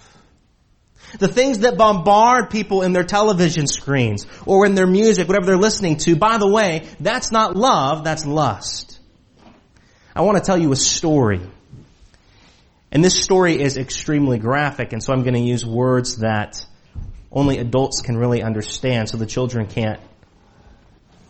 The 1.19 1.29
things 1.29 1.61
that 1.61 1.77
bombard 1.77 2.51
people 2.51 2.83
in 2.83 2.93
their 2.93 3.05
television 3.05 3.67
screens 3.67 4.27
or 4.47 4.67
in 4.67 4.75
their 4.75 4.87
music, 4.87 5.29
whatever 5.29 5.47
they're 5.47 5.57
listening 5.57 5.97
to, 5.99 6.17
by 6.17 6.39
the 6.39 6.49
way, 6.49 6.89
that's 7.01 7.31
not 7.31 7.57
love, 7.57 8.05
that's 8.05 8.25
lust. 8.25 8.99
I 10.15 10.23
want 10.23 10.39
to 10.39 10.45
tell 10.45 10.59
you 10.59 10.73
a 10.73 10.77
story. 10.77 11.41
And 12.91 13.03
this 13.03 13.23
story 13.23 13.61
is 13.61 13.79
extremely 13.79 14.39
graphic, 14.39 14.93
and 14.93 15.03
so 15.03 15.15
I'm 15.15 15.23
going 15.23 15.35
to 15.35 15.41
use 15.41 15.65
words 15.65 16.19
that 16.19 16.65
only 17.31 17.59
adults 17.59 18.03
can 18.03 18.19
really 18.19 18.43
understand 18.43 19.09
so 19.09 19.17
the 19.17 19.27
children 19.27 19.67
can't, 19.67 19.99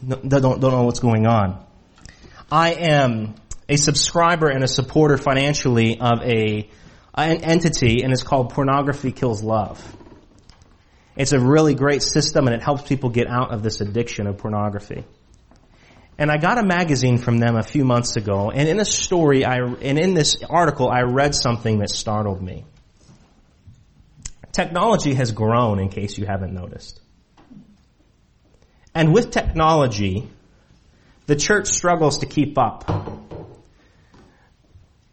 don't, 0.04 0.28
don't 0.28 0.60
know 0.60 0.82
what's 0.82 0.98
going 0.98 1.26
on. 1.26 1.64
I 2.50 2.72
am 2.72 3.36
a 3.68 3.76
subscriber 3.76 4.48
and 4.48 4.64
a 4.64 4.68
supporter 4.68 5.16
financially 5.16 6.00
of 6.00 6.20
a 6.22 6.68
Uh, 7.14 7.20
an 7.22 7.44
entity 7.44 8.02
and 8.02 8.12
it's 8.12 8.22
called 8.22 8.50
Pornography 8.50 9.12
Kills 9.12 9.42
Love. 9.42 9.80
It's 11.14 11.32
a 11.32 11.40
really 11.40 11.74
great 11.74 12.02
system 12.02 12.46
and 12.46 12.56
it 12.56 12.62
helps 12.62 12.82
people 12.82 13.10
get 13.10 13.26
out 13.26 13.52
of 13.52 13.62
this 13.62 13.80
addiction 13.82 14.26
of 14.26 14.38
pornography. 14.38 15.04
And 16.18 16.30
I 16.30 16.38
got 16.38 16.58
a 16.58 16.64
magazine 16.64 17.18
from 17.18 17.38
them 17.38 17.56
a 17.56 17.62
few 17.62 17.84
months 17.84 18.16
ago 18.16 18.50
and 18.50 18.66
in 18.68 18.80
a 18.80 18.84
story 18.84 19.44
I, 19.44 19.58
and 19.58 19.98
in 19.98 20.14
this 20.14 20.36
article 20.48 20.88
I 20.88 21.02
read 21.02 21.34
something 21.34 21.80
that 21.80 21.90
startled 21.90 22.42
me. 22.42 22.64
Technology 24.52 25.14
has 25.14 25.32
grown 25.32 25.80
in 25.80 25.88
case 25.88 26.16
you 26.16 26.26
haven't 26.26 26.54
noticed. 26.54 27.00
And 28.94 29.12
with 29.14 29.30
technology, 29.30 30.28
the 31.26 31.36
church 31.36 31.68
struggles 31.68 32.18
to 32.18 32.26
keep 32.26 32.58
up. 32.58 32.90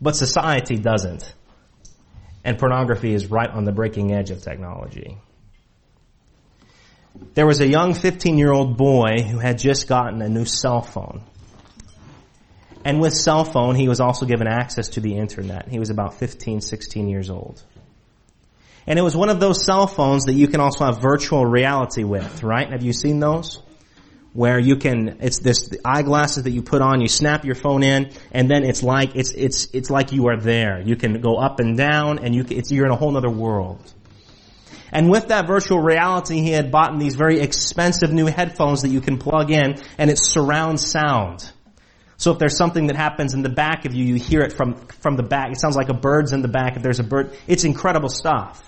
But 0.01 0.15
society 0.15 0.77
doesn't. 0.77 1.34
And 2.50 2.58
pornography 2.58 3.13
is 3.13 3.29
right 3.29 3.48
on 3.48 3.63
the 3.63 3.72
breaking 3.72 4.12
edge 4.12 4.32
of 4.32 4.41
technology. 4.41 5.20
There 7.36 7.46
was 7.46 7.60
a 7.60 7.68
young 7.68 7.94
15 7.94 8.39
year 8.39 8.51
old 8.51 8.75
boy 8.75 9.22
who 9.22 9.38
had 9.38 9.60
just 9.60 9.88
gotten 9.88 10.20
a 10.24 10.27
new 10.27 10.46
cell 10.46 10.82
phone. 10.82 11.22
And 12.84 13.00
with 13.00 13.13
cell 13.13 13.46
phone, 13.46 13.75
he 13.75 13.88
was 13.88 14.00
also 14.00 14.25
given 14.25 14.48
access 14.48 14.88
to 14.89 15.00
the 15.00 15.15
internet. 15.15 15.68
He 15.68 15.77
was 15.77 15.91
about 15.91 16.15
15, 16.15 16.62
16 16.62 17.08
years 17.08 17.29
old. 17.29 17.62
And 18.88 18.98
it 18.98 19.03
was 19.03 19.15
one 19.15 19.29
of 19.29 19.39
those 19.39 19.63
cell 19.63 19.86
phones 19.86 20.25
that 20.25 20.34
you 20.34 20.48
can 20.48 20.60
also 20.60 20.86
have 20.86 21.00
virtual 21.00 21.46
reality 21.46 22.03
with, 22.03 22.41
right? 22.41 22.72
Have 22.72 22.82
you 22.82 22.94
seen 22.94 23.20
those? 23.20 23.62
Where 24.34 24.60
you 24.60 24.76
can 24.76 25.18
it's 25.22 25.40
this 25.40 25.70
the 25.70 25.80
eyeglasses 25.84 26.44
that 26.44 26.52
you 26.52 26.62
put 26.62 26.82
on 26.82 27.02
you 27.02 27.08
snap 27.08 27.46
your 27.46 27.56
phone 27.56 27.84
in 27.84 28.12
and 28.32 28.50
then 28.50 28.64
it's 28.64 28.84
like 28.84 29.16
it's 29.16 29.32
it's 29.32 29.68
it's 29.74 29.90
like 29.90 30.12
you 30.12 30.28
are 30.28 30.38
there. 30.38 30.82
You 30.82 30.96
can 30.96 31.20
go 31.22 31.38
up 31.38 31.60
and 31.60 31.76
down 31.78 32.20
and 32.20 32.36
you 32.36 32.46
it's 32.50 32.72
you're 32.72 32.86
in 32.86 32.92
a 32.92 32.96
whole 32.96 33.16
other 33.18 33.30
world. 33.30 33.94
And 34.92 35.10
with 35.10 35.28
that 35.28 35.48
virtual 35.48 35.80
reality 35.80 36.42
he 36.42 36.52
had 36.52 36.72
bought 36.72 36.94
in 36.94 37.00
these 37.00 37.16
very 37.16 37.40
expensive 37.40 38.12
new 38.12 38.28
headphones 38.28 38.84
that 38.84 38.90
you 38.90 39.02
can 39.02 39.18
plug 39.18 39.52
in 39.52 39.82
and 39.98 40.12
it's 40.12 40.32
surround 40.32 40.80
sound. 40.80 41.52
So 42.18 42.32
if 42.34 42.38
there's 42.38 42.58
something 42.58 42.88
that 42.88 42.98
happens 42.98 43.34
in 43.34 43.42
the 43.42 43.50
back 43.50 43.86
of 43.86 43.96
you 43.96 44.06
you 44.06 44.16
hear 44.16 44.42
it 44.42 44.54
from 44.54 44.76
from 45.02 45.16
the 45.16 45.24
back. 45.24 45.52
It 45.52 45.60
sounds 45.60 45.76
like 45.76 45.90
a 45.90 45.94
bird's 45.96 46.34
in 46.34 46.44
the 46.44 46.48
back 46.48 46.76
if 46.76 46.84
there's 46.84 47.00
a 47.00 47.04
bird. 47.04 47.36
It's 47.48 47.64
incredible 47.64 48.10
stuff 48.10 48.64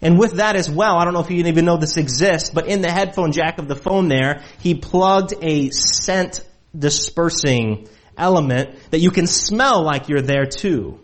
and 0.00 0.18
with 0.18 0.34
that 0.34 0.56
as 0.56 0.70
well, 0.70 0.96
I 0.96 1.04
don't 1.04 1.14
know 1.14 1.20
if 1.20 1.30
you 1.30 1.44
even 1.44 1.64
know 1.64 1.76
this 1.76 1.96
exists, 1.96 2.50
but 2.50 2.66
in 2.66 2.80
the 2.80 2.90
headphone 2.90 3.32
jack 3.32 3.58
of 3.58 3.68
the 3.68 3.76
phone 3.76 4.08
there, 4.08 4.42
he 4.60 4.74
plugged 4.74 5.34
a 5.42 5.70
scent 5.70 6.46
dispersing 6.76 7.88
element 8.16 8.78
that 8.90 9.00
you 9.00 9.10
can 9.10 9.26
smell 9.26 9.82
like 9.82 10.08
you're 10.08 10.22
there 10.22 10.46
too. 10.46 11.00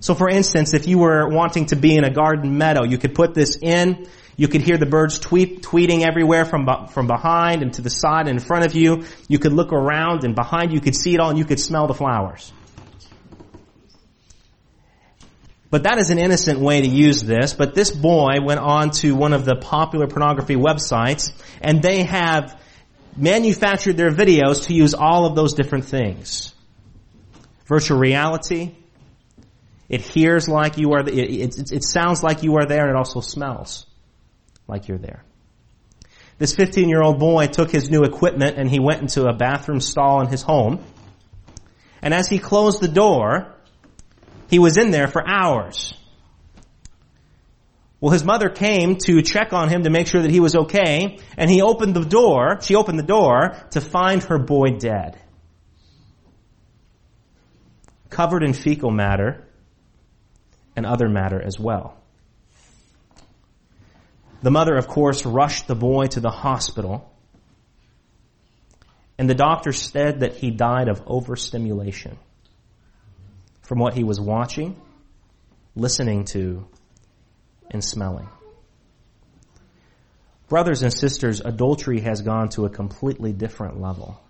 So 0.00 0.14
for 0.14 0.28
instance, 0.28 0.72
if 0.72 0.86
you 0.88 0.98
were 0.98 1.28
wanting 1.28 1.66
to 1.66 1.76
be 1.76 1.96
in 1.96 2.04
a 2.04 2.10
garden 2.10 2.56
meadow, 2.56 2.84
you 2.84 2.96
could 2.96 3.14
put 3.14 3.34
this 3.34 3.58
in, 3.60 4.06
you 4.36 4.48
could 4.48 4.62
hear 4.62 4.78
the 4.78 4.86
birds 4.86 5.18
tweet, 5.18 5.62
tweeting 5.62 6.06
everywhere 6.06 6.46
from, 6.46 6.66
from 6.88 7.06
behind 7.06 7.62
and 7.62 7.74
to 7.74 7.82
the 7.82 7.90
side 7.90 8.26
and 8.26 8.38
in 8.38 8.40
front 8.40 8.64
of 8.64 8.74
you. 8.74 9.04
You 9.28 9.38
could 9.38 9.52
look 9.52 9.72
around 9.72 10.24
and 10.24 10.34
behind 10.34 10.72
you 10.72 10.80
could 10.80 10.96
see 10.96 11.12
it 11.12 11.20
all 11.20 11.28
and 11.28 11.38
you 11.38 11.44
could 11.44 11.60
smell 11.60 11.86
the 11.86 11.94
flowers. 11.94 12.50
But 15.70 15.84
that 15.84 15.98
is 15.98 16.10
an 16.10 16.18
innocent 16.18 16.58
way 16.58 16.80
to 16.80 16.88
use 16.88 17.22
this. 17.22 17.54
But 17.54 17.74
this 17.74 17.90
boy 17.92 18.40
went 18.42 18.58
on 18.60 18.90
to 19.02 19.14
one 19.14 19.32
of 19.32 19.44
the 19.44 19.54
popular 19.54 20.08
pornography 20.08 20.56
websites 20.56 21.32
and 21.60 21.80
they 21.80 22.02
have 22.02 22.60
manufactured 23.16 23.96
their 23.96 24.10
videos 24.10 24.66
to 24.66 24.74
use 24.74 24.94
all 24.94 25.26
of 25.26 25.36
those 25.36 25.54
different 25.54 25.84
things. 25.84 26.52
Virtual 27.66 27.98
reality. 27.98 28.74
It 29.88 30.00
hears 30.00 30.48
like 30.48 30.76
you 30.76 30.92
are, 30.92 31.00
it, 31.00 31.08
it, 31.08 31.72
it 31.72 31.84
sounds 31.84 32.22
like 32.22 32.42
you 32.42 32.56
are 32.56 32.66
there 32.66 32.82
and 32.82 32.90
it 32.90 32.96
also 32.96 33.20
smells 33.20 33.86
like 34.66 34.88
you're 34.88 34.98
there. 34.98 35.24
This 36.38 36.54
15 36.54 36.88
year 36.88 37.02
old 37.02 37.18
boy 37.20 37.46
took 37.46 37.70
his 37.70 37.90
new 37.90 38.02
equipment 38.02 38.56
and 38.56 38.68
he 38.68 38.80
went 38.80 39.02
into 39.02 39.24
a 39.24 39.32
bathroom 39.32 39.80
stall 39.80 40.20
in 40.20 40.28
his 40.28 40.42
home. 40.42 40.82
And 42.02 42.14
as 42.14 42.28
he 42.28 42.38
closed 42.38 42.80
the 42.80 42.88
door, 42.88 43.54
he 44.50 44.58
was 44.58 44.76
in 44.76 44.90
there 44.90 45.06
for 45.06 45.26
hours. 45.26 45.94
Well, 48.00 48.12
his 48.12 48.24
mother 48.24 48.48
came 48.48 48.96
to 49.04 49.22
check 49.22 49.52
on 49.52 49.68
him 49.68 49.84
to 49.84 49.90
make 49.90 50.08
sure 50.08 50.22
that 50.22 50.30
he 50.30 50.40
was 50.40 50.56
okay, 50.56 51.18
and 51.36 51.48
he 51.48 51.62
opened 51.62 51.94
the 51.94 52.04
door, 52.04 52.58
she 52.60 52.74
opened 52.74 52.98
the 52.98 53.04
door 53.04 53.54
to 53.70 53.80
find 53.80 54.24
her 54.24 54.38
boy 54.38 54.70
dead. 54.78 55.18
Covered 58.08 58.42
in 58.42 58.52
fecal 58.52 58.90
matter 58.90 59.46
and 60.74 60.84
other 60.84 61.08
matter 61.08 61.40
as 61.40 61.60
well. 61.60 61.96
The 64.42 64.50
mother, 64.50 64.74
of 64.74 64.88
course, 64.88 65.24
rushed 65.24 65.68
the 65.68 65.76
boy 65.76 66.06
to 66.06 66.20
the 66.20 66.30
hospital, 66.30 67.08
and 69.16 69.30
the 69.30 69.34
doctor 69.34 69.72
said 69.72 70.20
that 70.20 70.36
he 70.36 70.50
died 70.50 70.88
of 70.88 71.02
overstimulation 71.06 72.18
from 73.70 73.78
what 73.78 73.94
he 73.94 74.02
was 74.02 74.20
watching, 74.20 74.74
listening 75.76 76.24
to, 76.24 76.66
and 77.70 77.84
smelling. 77.84 78.28
Brothers 80.48 80.82
and 80.82 80.92
sisters, 80.92 81.40
adultery 81.40 82.00
has 82.00 82.20
gone 82.20 82.48
to 82.48 82.64
a 82.64 82.68
completely 82.68 83.32
different 83.32 83.80
level. 83.80 84.20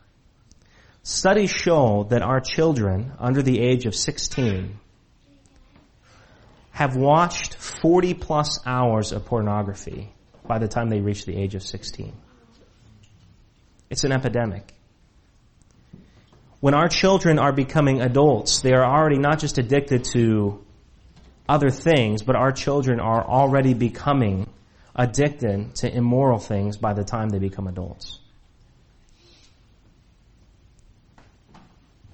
Studies 1.04 1.48
show 1.48 2.06
that 2.10 2.20
our 2.20 2.40
children 2.40 3.12
under 3.18 3.40
the 3.40 3.60
age 3.60 3.86
of 3.86 3.94
16 3.94 4.78
have 6.72 6.94
watched 6.94 7.54
40 7.54 8.12
plus 8.12 8.58
hours 8.66 9.12
of 9.12 9.24
pornography 9.24 10.12
by 10.46 10.58
the 10.58 10.68
time 10.68 10.90
they 10.90 11.00
reach 11.00 11.24
the 11.24 11.34
age 11.34 11.54
of 11.54 11.62
16. 11.62 12.12
It's 13.88 14.04
an 14.04 14.12
epidemic. 14.12 14.74
When 16.60 16.74
our 16.74 16.88
children 16.88 17.38
are 17.38 17.52
becoming 17.52 18.02
adults, 18.02 18.60
they 18.60 18.72
are 18.72 18.84
already 18.84 19.18
not 19.18 19.38
just 19.38 19.56
addicted 19.56 20.04
to 20.12 20.62
other 21.48 21.70
things, 21.70 22.22
but 22.22 22.36
our 22.36 22.52
children 22.52 23.00
are 23.00 23.26
already 23.26 23.74
becoming 23.74 24.46
addicted 24.94 25.74
to 25.76 25.92
immoral 25.92 26.38
things 26.38 26.76
by 26.76 26.92
the 26.92 27.02
time 27.02 27.30
they 27.30 27.38
become 27.38 27.66
adults. 27.66 28.20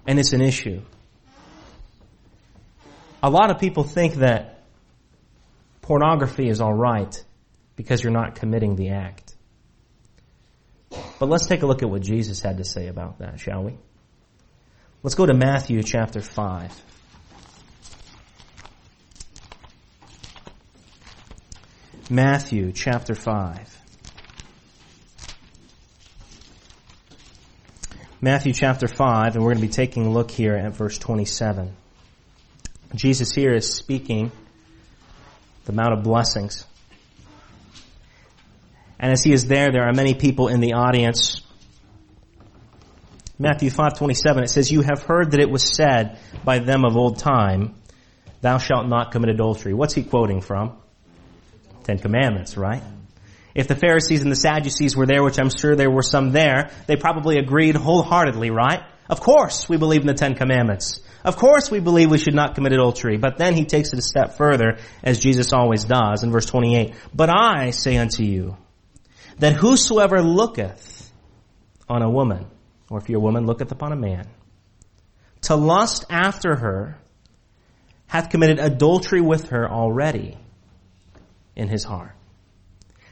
And 0.06 0.20
it's 0.20 0.32
an 0.32 0.40
issue. 0.40 0.82
A 3.22 3.28
lot 3.28 3.50
of 3.50 3.58
people 3.58 3.82
think 3.82 4.14
that 4.16 4.62
pornography 5.82 6.48
is 6.48 6.60
alright 6.60 7.22
because 7.74 8.02
you're 8.02 8.12
not 8.12 8.36
committing 8.36 8.76
the 8.76 8.90
act. 8.90 9.34
But 11.18 11.28
let's 11.28 11.46
take 11.46 11.62
a 11.62 11.66
look 11.66 11.82
at 11.82 11.90
what 11.90 12.02
Jesus 12.02 12.40
had 12.40 12.58
to 12.58 12.64
say 12.64 12.86
about 12.86 13.18
that, 13.18 13.40
shall 13.40 13.64
we? 13.64 13.78
Let's 15.06 15.14
go 15.14 15.24
to 15.24 15.34
Matthew 15.34 15.84
chapter 15.84 16.20
5. 16.20 16.82
Matthew 22.10 22.72
chapter 22.72 23.14
5. 23.14 23.78
Matthew 28.20 28.52
chapter 28.52 28.88
5, 28.88 29.36
and 29.36 29.44
we're 29.44 29.52
going 29.52 29.62
to 29.62 29.68
be 29.68 29.72
taking 29.72 30.06
a 30.06 30.10
look 30.10 30.32
here 30.32 30.56
at 30.56 30.74
verse 30.74 30.98
27. 30.98 31.72
Jesus 32.96 33.32
here 33.32 33.54
is 33.54 33.72
speaking 33.72 34.32
the 35.66 35.72
Mount 35.72 35.92
of 35.92 36.02
Blessings. 36.02 36.64
And 38.98 39.12
as 39.12 39.22
he 39.22 39.32
is 39.32 39.46
there, 39.46 39.70
there 39.70 39.84
are 39.84 39.92
many 39.92 40.14
people 40.14 40.48
in 40.48 40.58
the 40.58 40.72
audience. 40.72 41.45
Matthew 43.38 43.70
5:27 43.70 44.44
it 44.44 44.50
says 44.50 44.70
you 44.70 44.80
have 44.80 45.02
heard 45.02 45.32
that 45.32 45.40
it 45.40 45.50
was 45.50 45.74
said 45.76 46.18
by 46.44 46.58
them 46.58 46.84
of 46.84 46.96
old 46.96 47.18
time 47.18 47.74
thou 48.40 48.58
shalt 48.58 48.88
not 48.88 49.12
commit 49.12 49.30
adultery. 49.30 49.74
What's 49.74 49.94
he 49.94 50.02
quoting 50.02 50.40
from? 50.40 50.76
Ten 51.84 51.98
Commandments, 51.98 52.56
right? 52.56 52.82
If 53.54 53.68
the 53.68 53.74
Pharisees 53.74 54.22
and 54.22 54.30
the 54.30 54.36
Sadducees 54.36 54.96
were 54.96 55.06
there, 55.06 55.22
which 55.22 55.38
I'm 55.38 55.50
sure 55.50 55.76
there 55.76 55.90
were 55.90 56.02
some 56.02 56.32
there, 56.32 56.70
they 56.86 56.96
probably 56.96 57.38
agreed 57.38 57.74
wholeheartedly, 57.74 58.50
right? 58.50 58.82
Of 59.08 59.20
course 59.20 59.68
we 59.68 59.76
believe 59.76 60.00
in 60.00 60.06
the 60.06 60.14
Ten 60.14 60.34
Commandments. 60.34 61.00
Of 61.24 61.36
course 61.36 61.70
we 61.70 61.80
believe 61.80 62.10
we 62.10 62.18
should 62.18 62.34
not 62.34 62.54
commit 62.54 62.72
adultery. 62.72 63.16
But 63.16 63.36
then 63.36 63.54
he 63.54 63.64
takes 63.64 63.92
it 63.92 63.98
a 63.98 64.02
step 64.02 64.36
further, 64.36 64.78
as 65.02 65.20
Jesus 65.20 65.52
always 65.52 65.84
does, 65.84 66.22
in 66.22 66.30
verse 66.32 66.46
28. 66.46 66.94
But 67.14 67.30
I 67.30 67.70
say 67.70 67.96
unto 67.96 68.22
you, 68.22 68.56
that 69.38 69.54
whosoever 69.54 70.22
looketh 70.22 71.10
on 71.88 72.02
a 72.02 72.10
woman, 72.10 72.46
or 72.90 72.98
if 72.98 73.08
you're 73.08 73.18
a 73.18 73.22
woman, 73.22 73.46
looketh 73.46 73.72
upon 73.72 73.92
a 73.92 73.96
man, 73.96 74.26
to 75.42 75.56
lust 75.56 76.04
after 76.10 76.56
her, 76.56 76.98
hath 78.06 78.30
committed 78.30 78.58
adultery 78.58 79.20
with 79.20 79.48
her 79.50 79.68
already 79.68 80.36
in 81.56 81.68
his 81.68 81.84
heart. 81.84 82.12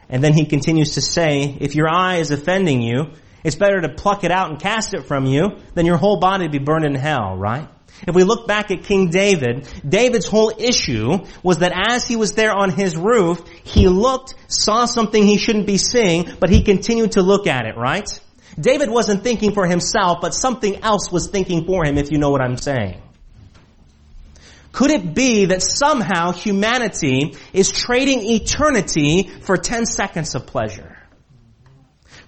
And 0.08 0.22
then 0.22 0.34
he 0.34 0.44
continues 0.44 0.94
to 0.94 1.00
say, 1.00 1.56
if 1.60 1.74
your 1.74 1.88
eye 1.88 2.16
is 2.16 2.30
offending 2.30 2.82
you, 2.82 3.06
it's 3.42 3.56
better 3.56 3.80
to 3.80 3.88
pluck 3.88 4.24
it 4.24 4.30
out 4.30 4.50
and 4.50 4.60
cast 4.60 4.94
it 4.94 5.06
from 5.06 5.26
you 5.26 5.58
than 5.74 5.86
your 5.86 5.96
whole 5.96 6.18
body 6.18 6.48
be 6.48 6.58
burned 6.58 6.84
in 6.84 6.94
hell, 6.94 7.36
right? 7.36 7.68
If 8.06 8.14
we 8.14 8.24
look 8.24 8.46
back 8.46 8.70
at 8.70 8.84
King 8.84 9.10
David, 9.10 9.68
David's 9.88 10.26
whole 10.26 10.52
issue 10.58 11.18
was 11.42 11.58
that 11.58 11.72
as 11.74 12.06
he 12.06 12.16
was 12.16 12.32
there 12.32 12.52
on 12.52 12.70
his 12.70 12.96
roof, 12.96 13.42
he 13.62 13.88
looked, 13.88 14.34
saw 14.48 14.84
something 14.86 15.22
he 15.22 15.38
shouldn't 15.38 15.66
be 15.66 15.78
seeing, 15.78 16.28
but 16.40 16.50
he 16.50 16.62
continued 16.62 17.12
to 17.12 17.22
look 17.22 17.46
at 17.46 17.66
it, 17.66 17.76
right? 17.76 18.08
David 18.58 18.90
wasn't 18.90 19.22
thinking 19.22 19.52
for 19.52 19.66
himself, 19.66 20.18
but 20.20 20.34
something 20.34 20.82
else 20.82 21.10
was 21.10 21.28
thinking 21.28 21.64
for 21.66 21.84
him, 21.84 21.98
if 21.98 22.10
you 22.10 22.18
know 22.18 22.30
what 22.30 22.40
I'm 22.40 22.56
saying. 22.56 23.00
Could 24.72 24.90
it 24.90 25.14
be 25.14 25.46
that 25.46 25.62
somehow 25.62 26.32
humanity 26.32 27.36
is 27.52 27.70
trading 27.70 28.22
eternity 28.22 29.30
for 29.42 29.56
10 29.56 29.86
seconds 29.86 30.34
of 30.34 30.46
pleasure? 30.46 30.98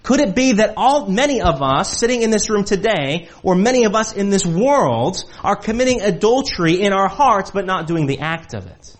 Could 0.05 0.21
it 0.21 0.37
be 0.37 0.53
that 0.53 0.75
all, 0.77 1.09
many 1.09 1.43
of 1.43 1.61
us 1.61 1.99
sitting 1.99 2.23
in 2.23 2.31
this 2.31 2.49
room 2.49 2.63
today, 2.63 3.29
or 3.43 3.57
many 3.57 3.85
of 3.85 3.97
us 3.97 4.13
in 4.13 4.31
this 4.31 4.47
world, 4.47 5.17
are 5.43 5.57
committing 5.57 6.01
adultery 6.01 6.81
in 6.81 6.93
our 6.93 7.09
hearts 7.09 7.51
but 7.51 7.67
not 7.67 7.89
doing 7.89 8.07
the 8.07 8.21
act 8.21 8.55
of 8.55 8.67
it? 8.67 8.97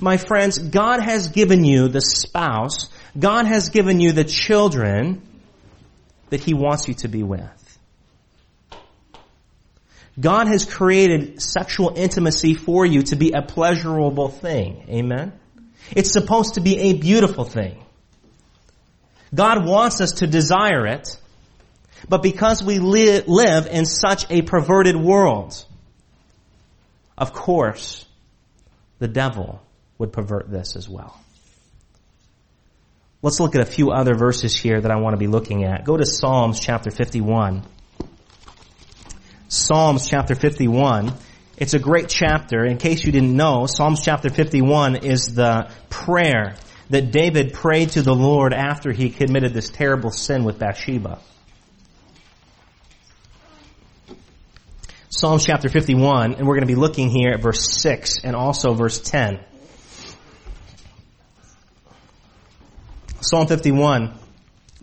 My 0.00 0.16
friends, 0.16 0.58
God 0.58 1.00
has 1.00 1.28
given 1.28 1.64
you 1.64 1.86
the 1.86 2.00
spouse, 2.00 2.90
God 3.16 3.46
has 3.46 3.68
given 3.68 4.00
you 4.00 4.10
the 4.10 4.24
children 4.24 5.22
that 6.30 6.40
He 6.40 6.54
wants 6.54 6.88
you 6.88 6.94
to 6.94 7.08
be 7.08 7.22
with. 7.22 7.78
God 10.18 10.46
has 10.46 10.64
created 10.64 11.42
sexual 11.42 11.92
intimacy 11.94 12.54
for 12.54 12.86
you 12.86 13.02
to 13.02 13.16
be 13.16 13.32
a 13.32 13.42
pleasurable 13.42 14.28
thing. 14.28 14.86
Amen? 14.88 15.32
It's 15.94 16.10
supposed 16.10 16.54
to 16.54 16.60
be 16.60 16.78
a 16.78 16.92
beautiful 16.94 17.44
thing. 17.44 17.84
God 19.34 19.66
wants 19.66 20.00
us 20.00 20.12
to 20.12 20.26
desire 20.26 20.86
it, 20.86 21.18
but 22.08 22.22
because 22.22 22.62
we 22.62 22.78
li- 22.78 23.22
live 23.26 23.66
in 23.66 23.84
such 23.84 24.30
a 24.30 24.42
perverted 24.42 24.96
world, 24.96 25.62
of 27.18 27.32
course, 27.32 28.06
the 28.98 29.08
devil 29.08 29.60
would 29.98 30.12
pervert 30.12 30.50
this 30.50 30.76
as 30.76 30.88
well. 30.88 31.20
Let's 33.22 33.40
look 33.40 33.54
at 33.54 33.62
a 33.62 33.66
few 33.66 33.90
other 33.90 34.14
verses 34.14 34.54
here 34.54 34.80
that 34.80 34.90
I 34.90 34.96
want 34.96 35.14
to 35.14 35.18
be 35.18 35.26
looking 35.26 35.64
at. 35.64 35.84
Go 35.84 35.96
to 35.96 36.04
Psalms 36.04 36.60
chapter 36.60 36.90
51. 36.90 37.64
Psalms 39.48 40.08
chapter 40.08 40.34
51. 40.34 41.12
It's 41.56 41.72
a 41.72 41.78
great 41.78 42.08
chapter. 42.10 42.64
In 42.64 42.76
case 42.76 43.04
you 43.04 43.12
didn't 43.12 43.34
know, 43.34 43.66
Psalms 43.66 44.02
chapter 44.04 44.28
51 44.28 44.96
is 44.96 45.34
the 45.34 45.70
prayer 45.88 46.56
that 46.90 47.10
David 47.10 47.54
prayed 47.54 47.90
to 47.90 48.02
the 48.02 48.14
Lord 48.14 48.52
after 48.52 48.92
he 48.92 49.08
committed 49.08 49.54
this 49.54 49.70
terrible 49.70 50.10
sin 50.10 50.44
with 50.44 50.58
Bathsheba. 50.58 51.18
Psalms 55.08 55.46
chapter 55.46 55.70
51, 55.70 56.34
and 56.34 56.46
we're 56.46 56.54
going 56.54 56.66
to 56.68 56.72
be 56.72 56.74
looking 56.74 57.08
here 57.08 57.30
at 57.30 57.40
verse 57.40 57.80
6 57.80 58.18
and 58.22 58.36
also 58.36 58.74
verse 58.74 59.00
10. 59.00 59.40
Psalm 63.28 63.46
51, 63.46 64.12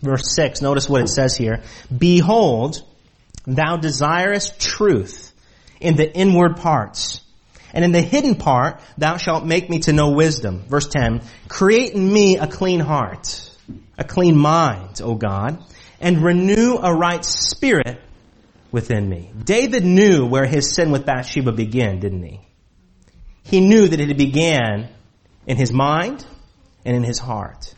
verse 0.00 0.34
6, 0.34 0.62
notice 0.62 0.88
what 0.88 1.02
it 1.02 1.08
says 1.08 1.36
here. 1.36 1.62
Behold, 1.96 2.82
Thou 3.46 3.76
desirest 3.76 4.58
truth 4.58 5.32
in 5.80 5.96
the 5.96 6.12
inward 6.14 6.56
parts. 6.56 7.20
And 7.72 7.84
in 7.84 7.92
the 7.92 8.00
hidden 8.00 8.36
part, 8.36 8.80
thou 8.96 9.16
shalt 9.16 9.44
make 9.44 9.68
me 9.68 9.80
to 9.80 9.92
know 9.92 10.12
wisdom. 10.12 10.64
Verse 10.68 10.88
10, 10.88 11.22
create 11.48 11.92
in 11.92 12.10
me 12.10 12.38
a 12.38 12.46
clean 12.46 12.80
heart, 12.80 13.50
a 13.98 14.04
clean 14.04 14.36
mind, 14.36 15.00
O 15.02 15.14
God, 15.14 15.58
and 16.00 16.22
renew 16.22 16.76
a 16.76 16.94
right 16.94 17.24
spirit 17.24 18.00
within 18.70 19.08
me. 19.08 19.32
David 19.44 19.84
knew 19.84 20.26
where 20.26 20.46
his 20.46 20.74
sin 20.74 20.90
with 20.90 21.04
Bathsheba 21.04 21.52
began, 21.52 21.98
didn't 21.98 22.22
he? 22.22 22.40
He 23.42 23.60
knew 23.60 23.88
that 23.88 24.00
it 24.00 24.16
began 24.16 24.88
in 25.46 25.56
his 25.56 25.72
mind 25.72 26.24
and 26.84 26.96
in 26.96 27.02
his 27.02 27.18
heart. 27.18 27.74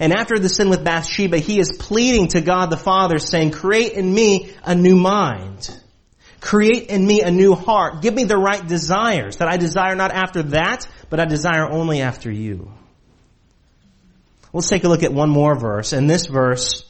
And 0.00 0.12
after 0.12 0.38
the 0.38 0.48
sin 0.48 0.70
with 0.70 0.84
Bathsheba, 0.84 1.38
he 1.38 1.58
is 1.58 1.76
pleading 1.78 2.28
to 2.28 2.40
God 2.40 2.70
the 2.70 2.76
Father 2.76 3.18
saying, 3.18 3.50
create 3.50 3.92
in 3.92 4.12
me 4.12 4.54
a 4.64 4.74
new 4.74 4.96
mind. 4.96 5.68
Create 6.40 6.86
in 6.86 7.04
me 7.04 7.22
a 7.22 7.30
new 7.30 7.54
heart. 7.54 8.00
Give 8.00 8.14
me 8.14 8.24
the 8.24 8.36
right 8.36 8.64
desires 8.64 9.38
that 9.38 9.48
I 9.48 9.56
desire 9.56 9.96
not 9.96 10.12
after 10.12 10.42
that, 10.44 10.86
but 11.10 11.18
I 11.18 11.24
desire 11.24 11.68
only 11.68 12.00
after 12.00 12.30
you. 12.30 12.70
Let's 14.52 14.68
take 14.68 14.84
a 14.84 14.88
look 14.88 15.02
at 15.02 15.12
one 15.12 15.30
more 15.30 15.58
verse. 15.58 15.92
And 15.92 16.08
this 16.08 16.26
verse 16.26 16.84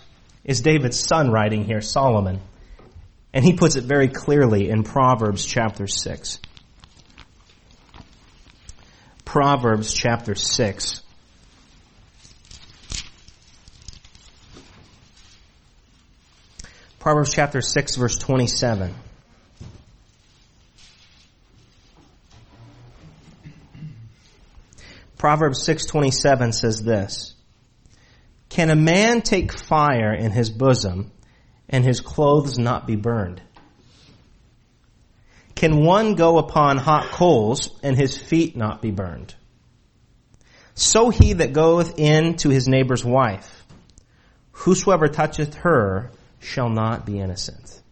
is 0.45 0.61
David's 0.61 1.01
son 1.01 1.31
writing 1.31 1.65
here, 1.65 1.81
Solomon. 1.81 2.41
And 3.33 3.45
he 3.45 3.55
puts 3.55 3.77
it 3.77 3.85
very 3.85 4.09
clearly 4.09 4.69
in 4.69 4.83
Proverbs 4.83 5.45
chapter 5.45 5.87
6. 5.87 6.41
Proverbs 9.25 9.93
chapter 9.93 10.35
6. 10.35 11.03
Proverbs 16.99 17.33
chapter 17.33 17.61
6 17.61 17.97
verse 17.97 18.19
27. 18.19 18.93
Proverbs 25.17 25.67
6:27 25.67 26.55
says 26.55 26.83
this: 26.83 27.35
Can 28.49 28.71
a 28.71 28.77
man 28.77 29.23
take 29.23 29.53
fire 29.53 30.13
in 30.13 30.33
his 30.33 30.51
bosom 30.51 31.13
and 31.69 31.85
his 31.85 32.01
clothes 32.01 32.59
not 32.59 32.87
be 32.87 32.97
burned? 32.97 33.43
Can 35.55 35.85
one 35.85 36.15
go 36.15 36.39
upon 36.39 36.79
hot 36.79 37.11
coals 37.11 37.79
and 37.83 37.97
his 37.97 38.17
feet 38.17 38.57
not 38.57 38.81
be 38.81 38.93
burned? 38.93 39.35
So 40.75 41.11
he 41.11 41.33
that 41.35 41.53
goeth 41.53 41.99
in 41.99 42.37
to 42.39 42.49
his 42.49 42.69
neighbor's 42.69 43.05
wife, 43.05 43.65
whosoever 44.53 45.09
toucheth 45.09 45.55
her 45.57 46.13
shall 46.41 46.69
not 46.69 47.05
be 47.05 47.19
innocent. 47.19 47.83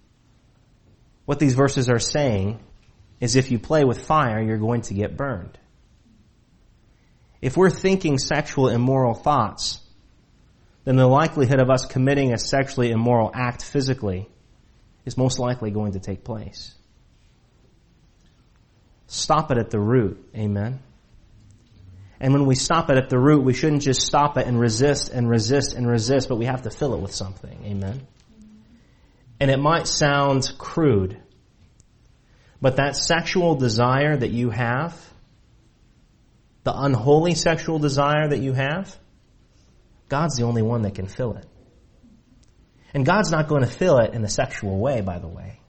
What 1.25 1.39
these 1.39 1.55
verses 1.55 1.89
are 1.89 1.99
saying 1.99 2.61
is 3.21 3.37
if 3.37 3.51
you 3.51 3.59
play 3.59 3.85
with 3.85 4.07
fire, 4.07 4.41
you're 4.41 4.59
going 4.59 4.83
to 4.83 4.95
get 4.95 5.17
burned. 5.17 5.59
if 7.43 7.57
we're 7.57 7.71
thinking 7.71 8.19
sexual 8.19 8.69
immoral 8.69 9.15
thoughts, 9.15 9.81
then 10.85 10.97
the 10.97 11.07
likelihood 11.07 11.61
of 11.61 11.71
us 11.71 11.85
committing 11.85 12.33
a 12.33 12.39
sexually 12.39 12.91
immoral 12.91 13.31
act 13.35 13.63
physically 13.63 14.29
is 15.05 15.17
most 15.17 15.39
likely 15.39 15.71
going 15.71 15.93
to 15.93 16.01
take 16.01 16.25
place. 16.25 16.75
Stop 19.07 19.51
it 19.51 19.59
at 19.59 19.71
the 19.71 19.79
root. 19.79 20.29
Amen. 20.35 20.81
And 22.19 22.33
when 22.33 22.47
we 22.47 22.55
stop 22.55 22.91
it 22.91 22.97
at 22.97 23.11
the 23.11 23.19
root, 23.19 23.45
we 23.45 23.53
shouldn't 23.53 23.83
just 23.83 24.01
stop 24.01 24.39
it 24.39 24.47
and 24.47 24.59
resist 24.59 25.11
and 25.13 25.29
resist 25.29 25.75
and 25.75 25.87
resist, 25.87 26.29
but 26.29 26.37
we 26.37 26.47
have 26.47 26.63
to 26.63 26.71
fill 26.71 26.95
it 26.95 27.01
with 27.01 27.15
something. 27.15 27.59
Amen. 27.65 28.07
And 29.39 29.51
it 29.51 29.59
might 29.59 29.87
sound 29.87 30.51
crude, 30.57 31.21
but 32.61 32.77
that 32.77 32.97
sexual 32.97 33.55
desire 33.55 34.17
that 34.17 34.31
you 34.31 34.51
have, 34.51 34.99
the 36.65 36.75
unholy 36.75 37.35
sexual 37.35 37.79
desire 37.79 38.29
that 38.29 38.39
you 38.39 38.55
have, 38.55 38.97
God's 40.09 40.37
the 40.37 40.45
only 40.45 40.63
one 40.63 40.83
that 40.83 40.95
can 40.95 41.07
fill 41.07 41.35
it. 41.35 41.47
And 42.95 43.05
God's 43.05 43.31
not 43.31 43.47
going 43.47 43.63
to 43.63 43.71
fill 43.71 43.99
it 43.99 44.15
in 44.15 44.25
a 44.25 44.29
sexual 44.29 44.79
way, 44.79 45.03
by 45.03 45.19
the 45.19 45.29
way. 45.29 45.61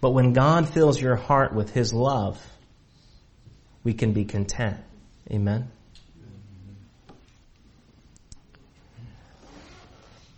But 0.00 0.10
when 0.12 0.32
God 0.32 0.68
fills 0.68 1.00
your 1.00 1.16
heart 1.16 1.52
with 1.52 1.72
His 1.72 1.92
love, 1.92 2.40
we 3.82 3.94
can 3.94 4.12
be 4.12 4.24
content. 4.24 4.78
Amen. 5.28 5.70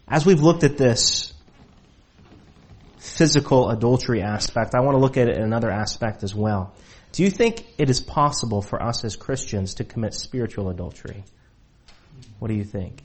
As 0.09 0.25
we've 0.25 0.41
looked 0.41 0.65
at 0.65 0.79
this 0.79 1.34
physical 3.15 3.71
adultery 3.71 4.23
aspect, 4.23 4.75
I 4.75 4.81
want 4.81 4.97
to 4.97 4.99
look 4.99 5.17
at 5.17 5.29
it 5.29 5.37
in 5.37 5.43
another 5.43 5.71
aspect 5.71 6.25
as 6.25 6.35
well. 6.35 6.75
Do 7.13 7.23
you 7.23 7.31
think 7.31 7.65
it 7.79 7.89
is 7.89 8.01
possible 8.01 8.61
for 8.61 8.83
us 8.83 9.05
as 9.05 9.15
Christians 9.15 9.75
to 9.75 9.85
commit 9.85 10.15
spiritual 10.15 10.69
adultery? 10.69 11.25
What 12.41 12.49
do 12.49 12.55
you 12.55 12.65
think? 12.65 13.03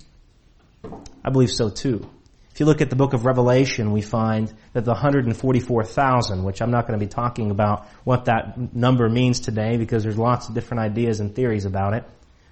I 1.24 1.30
believe 1.30 1.52
so 1.52 1.70
too. 1.70 2.10
If 2.52 2.60
you 2.60 2.66
look 2.66 2.82
at 2.82 2.90
the 2.90 2.96
book 2.96 3.14
of 3.14 3.26
Revelation, 3.26 3.92
we 3.92 4.02
find 4.02 4.52
that 4.74 4.84
the 4.84 4.94
144,000, 4.94 6.44
which 6.44 6.62
I'm 6.62 6.72
not 6.72 6.88
going 6.88 7.00
to 7.00 7.06
be 7.06 7.10
talking 7.10 7.52
about 7.52 7.88
what 8.04 8.26
that 8.26 8.74
number 8.74 9.08
means 9.08 9.40
today 9.40 9.78
because 9.78 10.02
there's 10.02 10.18
lots 10.18 10.50
of 10.50 10.56
different 10.56 10.82
ideas 10.82 11.20
and 11.20 11.36
theories 11.36 11.66
about 11.66 11.94
it. 11.94 12.04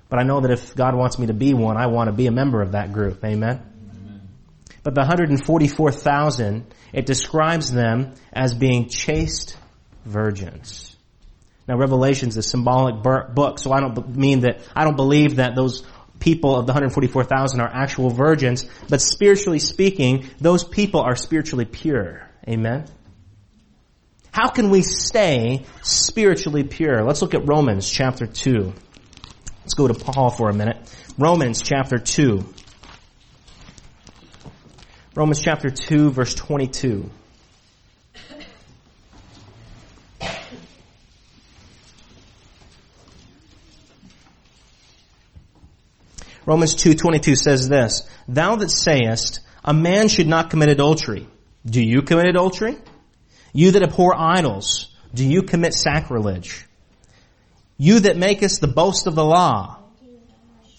But 0.10 0.20
I 0.20 0.24
know 0.24 0.42
that 0.42 0.52
if 0.52 0.76
God 0.76 0.96
wants 0.96 1.18
me 1.18 1.28
to 1.28 1.34
be 1.34 1.56
one, 1.56 1.76
I 1.76 1.88
want 1.88 2.08
to 2.08 2.14
be 2.14 2.28
a 2.28 2.32
member 2.32 2.62
of 2.62 2.74
that 2.74 2.94
group. 2.94 3.26
Amen? 3.26 3.62
But 4.88 4.96
the 4.96 5.02
144,000, 5.02 6.74
it 6.94 7.06
describes 7.06 7.74
them 7.74 8.14
as 8.32 8.54
being 8.54 8.88
chaste 8.88 9.58
virgins. 10.06 10.96
Now 11.68 11.76
Revelation's 11.76 12.38
a 12.38 12.42
symbolic 12.42 13.04
book, 13.04 13.60
so 13.60 13.74
I 13.74 13.82
don't 13.82 14.16
mean 14.16 14.40
that, 14.44 14.62
I 14.74 14.86
don't 14.86 14.96
believe 14.96 15.36
that 15.36 15.56
those 15.56 15.86
people 16.20 16.56
of 16.56 16.68
the 16.68 16.72
144,000 16.72 17.60
are 17.60 17.68
actual 17.68 18.12
virgins, 18.12 18.66
but 18.88 19.02
spiritually 19.02 19.60
speaking, 19.60 20.30
those 20.40 20.64
people 20.64 21.02
are 21.02 21.18
spiritually 21.18 21.66
pure. 21.66 22.26
Amen? 22.48 22.86
How 24.32 24.48
can 24.48 24.70
we 24.70 24.84
stay 24.84 25.66
spiritually 25.82 26.64
pure? 26.64 27.04
Let's 27.04 27.22
look 27.22 27.34
at 27.34 27.46
Romans 27.46 27.90
chapter 27.90 28.26
2. 28.26 28.74
Let's 29.64 29.74
go 29.74 29.90
to 29.90 29.94
Paul 29.94 30.30
for 30.30 30.50
a 30.50 30.54
minute. 30.54 30.78
Romans 31.18 31.62
chapter 31.62 31.98
2. 31.98 32.54
Romans 35.18 35.42
chapter 35.42 35.72
2 35.72 36.12
verse 36.12 36.36
22. 36.36 37.10
Romans 46.46 46.76
2.22 46.76 47.36
says 47.36 47.68
this, 47.68 48.08
Thou 48.28 48.58
that 48.58 48.70
sayest, 48.70 49.40
a 49.66 49.74
man 49.74 50.08
should 50.08 50.28
not 50.28 50.52
commit 50.52 50.70
adultery. 50.70 51.28
Do 51.66 51.84
you 51.84 52.04
commit 52.04 52.28
adultery? 52.28 52.78
You 53.54 53.72
that 53.72 53.82
abhor 53.82 54.14
idols, 54.16 54.96
do 55.16 55.28
you 55.28 55.42
commit 55.42 55.74
sacrilege? 55.74 56.68
You 57.80 58.02
that 58.02 58.18
makest 58.18 58.62
the 58.62 58.68
boast 58.68 59.08
of 59.08 59.16
the 59.16 59.26
law, 59.26 59.77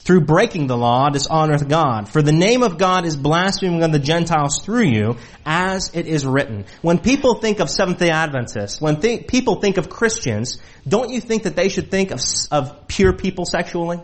through 0.09 0.23
breaking 0.23 0.69
the 0.69 0.77
law 0.77 1.11
dishonoreth 1.11 1.69
God. 1.69 2.09
For 2.09 2.23
the 2.23 2.33
name 2.33 2.63
of 2.63 2.79
God 2.79 3.05
is 3.05 3.15
blaspheming 3.15 3.83
on 3.83 3.91
the 3.91 3.99
Gentiles 3.99 4.63
through 4.63 4.87
you, 4.87 5.19
as 5.45 5.91
it 5.93 6.07
is 6.07 6.25
written. 6.25 6.65
When 6.81 6.97
people 6.99 7.35
think 7.35 7.61
of 7.61 7.69
Seventh-day 7.69 8.09
Adventists, 8.09 8.81
when 8.81 9.03
th- 9.03 9.27
people 9.27 9.61
think 9.61 9.77
of 9.77 9.91
Christians, 9.91 10.63
don't 10.89 11.11
you 11.11 11.21
think 11.21 11.43
that 11.43 11.57
they 11.57 11.69
should 11.69 11.91
think 11.91 12.11
of, 12.11 12.21
of 12.51 12.89
pure 12.89 13.13
people 13.13 13.45
sexually? 13.45 14.01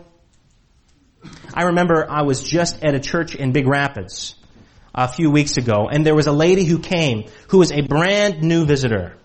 I 1.55 1.63
remember 1.63 2.05
I 2.07 2.21
was 2.21 2.43
just 2.43 2.85
at 2.85 2.93
a 2.93 2.99
church 2.99 3.33
in 3.33 3.51
Big 3.51 3.65
Rapids 3.65 4.35
a 4.93 5.07
few 5.07 5.31
weeks 5.31 5.57
ago, 5.57 5.89
and 5.91 6.05
there 6.05 6.13
was 6.13 6.27
a 6.27 6.31
lady 6.31 6.65
who 6.65 6.77
came 6.77 7.29
who 7.47 7.57
was 7.57 7.71
a 7.71 7.81
brand 7.81 8.43
new 8.43 8.65
visitor. 8.65 9.17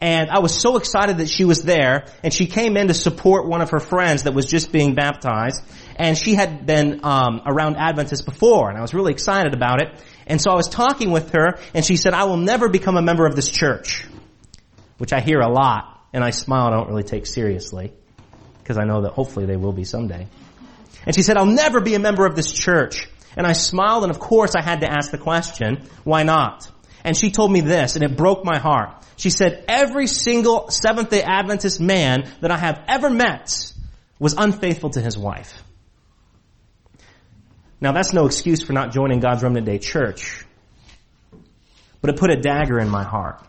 And 0.00 0.30
I 0.30 0.40
was 0.40 0.60
so 0.60 0.76
excited 0.76 1.18
that 1.18 1.28
she 1.28 1.44
was 1.44 1.62
there, 1.62 2.06
and 2.22 2.32
she 2.32 2.46
came 2.46 2.76
in 2.76 2.88
to 2.88 2.94
support 2.94 3.46
one 3.46 3.62
of 3.62 3.70
her 3.70 3.80
friends 3.80 4.24
that 4.24 4.34
was 4.34 4.46
just 4.46 4.70
being 4.70 4.94
baptized, 4.94 5.62
and 5.96 6.18
she 6.18 6.34
had 6.34 6.66
been 6.66 7.00
um, 7.04 7.40
around 7.46 7.76
Adventists 7.76 8.22
before, 8.22 8.68
and 8.68 8.76
I 8.76 8.82
was 8.82 8.92
really 8.92 9.12
excited 9.12 9.54
about 9.54 9.80
it. 9.80 9.88
And 10.26 10.40
so 10.40 10.50
I 10.50 10.54
was 10.56 10.68
talking 10.68 11.10
with 11.10 11.32
her, 11.32 11.58
and 11.72 11.84
she 11.84 11.96
said, 11.96 12.12
"I 12.12 12.24
will 12.24 12.36
never 12.36 12.68
become 12.68 12.96
a 12.96 13.02
member 13.02 13.26
of 13.26 13.36
this 13.36 13.48
church," 13.48 14.04
which 14.98 15.12
I 15.12 15.20
hear 15.20 15.40
a 15.40 15.48
lot, 15.48 16.00
and 16.12 16.22
I 16.22 16.30
smile. 16.30 16.66
I 16.66 16.70
don't 16.70 16.88
really 16.88 17.04
take 17.04 17.26
seriously 17.26 17.92
because 18.64 18.78
I 18.78 18.84
know 18.84 19.02
that 19.02 19.12
hopefully 19.12 19.44
they 19.44 19.56
will 19.56 19.74
be 19.74 19.84
someday. 19.84 20.26
And 21.04 21.14
she 21.14 21.22
said, 21.22 21.36
I'll 21.36 21.44
never 21.44 21.80
be 21.80 21.94
a 21.94 21.98
member 21.98 22.24
of 22.24 22.34
this 22.34 22.50
church. 22.50 23.06
And 23.36 23.46
I 23.46 23.52
smiled 23.52 24.04
and 24.04 24.10
of 24.10 24.18
course 24.18 24.54
I 24.54 24.62
had 24.62 24.80
to 24.80 24.90
ask 24.90 25.10
the 25.10 25.18
question, 25.18 25.86
why 26.02 26.22
not? 26.22 26.70
And 27.04 27.16
she 27.16 27.30
told 27.30 27.52
me 27.52 27.60
this 27.60 27.96
and 27.96 28.04
it 28.04 28.16
broke 28.16 28.44
my 28.44 28.58
heart. 28.58 29.04
She 29.16 29.30
said, 29.30 29.64
every 29.68 30.06
single 30.06 30.70
Seventh 30.70 31.10
day 31.10 31.22
Adventist 31.22 31.80
man 31.80 32.28
that 32.40 32.50
I 32.50 32.56
have 32.56 32.82
ever 32.88 33.10
met 33.10 33.72
was 34.18 34.34
unfaithful 34.34 34.90
to 34.90 35.00
his 35.00 35.16
wife. 35.16 35.62
Now 37.80 37.92
that's 37.92 38.12
no 38.12 38.24
excuse 38.26 38.62
for 38.62 38.72
not 38.72 38.92
joining 38.92 39.20
God's 39.20 39.42
Remnant 39.42 39.66
Day 39.66 39.78
church. 39.78 40.44
But 42.00 42.10
it 42.10 42.16
put 42.16 42.30
a 42.30 42.36
dagger 42.36 42.78
in 42.78 42.88
my 42.88 43.04
heart. 43.04 43.40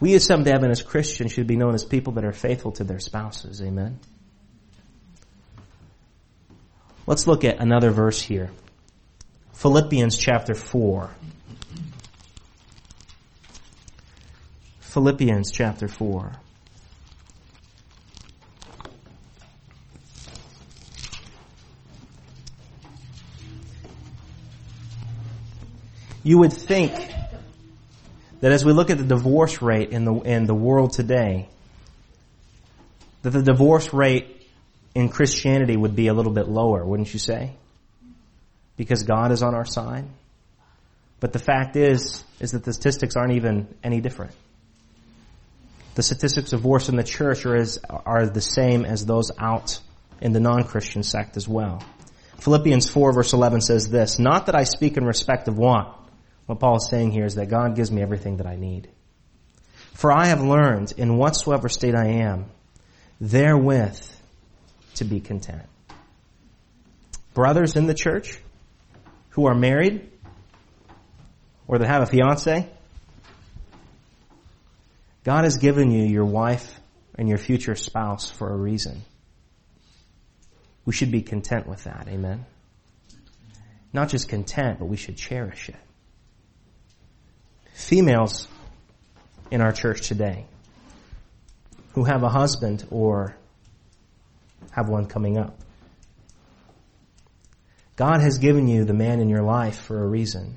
We 0.00 0.14
as 0.14 0.24
Seventh 0.24 0.46
day 0.46 0.52
Adventist 0.52 0.86
Christians 0.86 1.32
should 1.32 1.46
be 1.46 1.56
known 1.56 1.74
as 1.74 1.84
people 1.84 2.12
that 2.14 2.24
are 2.24 2.32
faithful 2.32 2.72
to 2.72 2.84
their 2.84 3.00
spouses. 3.00 3.60
Amen. 3.62 3.98
Let's 7.06 7.26
look 7.26 7.44
at 7.44 7.58
another 7.58 7.90
verse 7.90 8.20
here. 8.20 8.50
Philippians 9.58 10.16
chapter 10.16 10.54
4. 10.54 11.10
Philippians 14.78 15.50
chapter 15.50 15.88
4. 15.88 16.32
You 26.22 26.38
would 26.38 26.52
think 26.52 26.92
that 28.40 28.52
as 28.52 28.64
we 28.64 28.72
look 28.72 28.90
at 28.90 28.98
the 28.98 29.02
divorce 29.02 29.60
rate 29.60 29.90
in 29.90 30.04
the, 30.04 30.14
in 30.20 30.46
the 30.46 30.54
world 30.54 30.92
today, 30.92 31.48
that 33.22 33.30
the 33.30 33.42
divorce 33.42 33.92
rate 33.92 34.48
in 34.94 35.08
Christianity 35.08 35.76
would 35.76 35.96
be 35.96 36.06
a 36.06 36.14
little 36.14 36.32
bit 36.32 36.46
lower, 36.46 36.84
wouldn't 36.84 37.12
you 37.12 37.18
say? 37.18 37.56
Because 38.78 39.02
God 39.02 39.30
is 39.32 39.42
on 39.42 39.54
our 39.54 39.66
side. 39.66 40.06
But 41.20 41.34
the 41.34 41.38
fact 41.38 41.76
is, 41.76 42.24
is 42.40 42.52
that 42.52 42.64
the 42.64 42.72
statistics 42.72 43.16
aren't 43.16 43.32
even 43.32 43.68
any 43.84 44.00
different. 44.00 44.32
The 45.96 46.02
statistics 46.02 46.52
of 46.52 46.60
divorce 46.60 46.88
in 46.88 46.96
the 46.96 47.02
church 47.02 47.44
are, 47.44 47.56
as, 47.56 47.78
are 47.90 48.26
the 48.26 48.40
same 48.40 48.86
as 48.86 49.04
those 49.04 49.32
out 49.36 49.80
in 50.20 50.32
the 50.32 50.40
non-Christian 50.40 51.02
sect 51.02 51.36
as 51.36 51.48
well. 51.48 51.82
Philippians 52.38 52.88
4 52.88 53.12
verse 53.12 53.32
11 53.32 53.62
says 53.62 53.88
this, 53.88 54.18
Not 54.18 54.46
that 54.46 54.54
I 54.54 54.62
speak 54.62 54.96
in 54.96 55.04
respect 55.04 55.48
of 55.48 55.58
want. 55.58 55.94
What 56.46 56.60
Paul 56.60 56.76
is 56.76 56.88
saying 56.88 57.10
here 57.10 57.26
is 57.26 57.34
that 57.34 57.50
God 57.50 57.74
gives 57.74 57.90
me 57.90 58.00
everything 58.00 58.36
that 58.38 58.46
I 58.46 58.56
need. 58.56 58.88
For 59.94 60.16
I 60.16 60.26
have 60.26 60.40
learned 60.40 60.94
in 60.96 61.16
whatsoever 61.16 61.68
state 61.68 61.96
I 61.96 62.22
am, 62.22 62.46
therewith 63.20 64.00
to 64.94 65.04
be 65.04 65.18
content. 65.18 65.66
Brothers 67.34 67.74
in 67.74 67.86
the 67.86 67.94
church 67.94 68.38
who 69.38 69.46
are 69.46 69.54
married 69.54 70.10
or 71.68 71.78
that 71.78 71.86
have 71.86 72.02
a 72.02 72.06
fiance, 72.06 72.68
God 75.22 75.44
has 75.44 75.58
given 75.58 75.92
you 75.92 76.02
your 76.02 76.24
wife 76.24 76.80
and 77.14 77.28
your 77.28 77.38
future 77.38 77.76
spouse 77.76 78.28
for 78.28 78.52
a 78.52 78.56
reason. 78.56 79.02
We 80.84 80.92
should 80.92 81.12
be 81.12 81.22
content 81.22 81.68
with 81.68 81.84
that. 81.84 82.08
Amen. 82.08 82.46
Not 83.92 84.08
just 84.08 84.28
content, 84.28 84.80
but 84.80 84.86
we 84.86 84.96
should 84.96 85.16
cherish 85.16 85.68
it. 85.68 85.76
Females 87.74 88.48
in 89.52 89.60
our 89.60 89.70
church 89.70 90.08
today 90.08 90.46
who 91.92 92.02
have 92.02 92.24
a 92.24 92.28
husband 92.28 92.84
or 92.90 93.36
have 94.72 94.88
one 94.88 95.06
coming 95.06 95.38
up. 95.38 95.60
God 97.98 98.20
has 98.20 98.38
given 98.38 98.68
you 98.68 98.84
the 98.84 98.94
man 98.94 99.18
in 99.18 99.28
your 99.28 99.42
life 99.42 99.80
for 99.80 100.00
a 100.00 100.06
reason. 100.06 100.56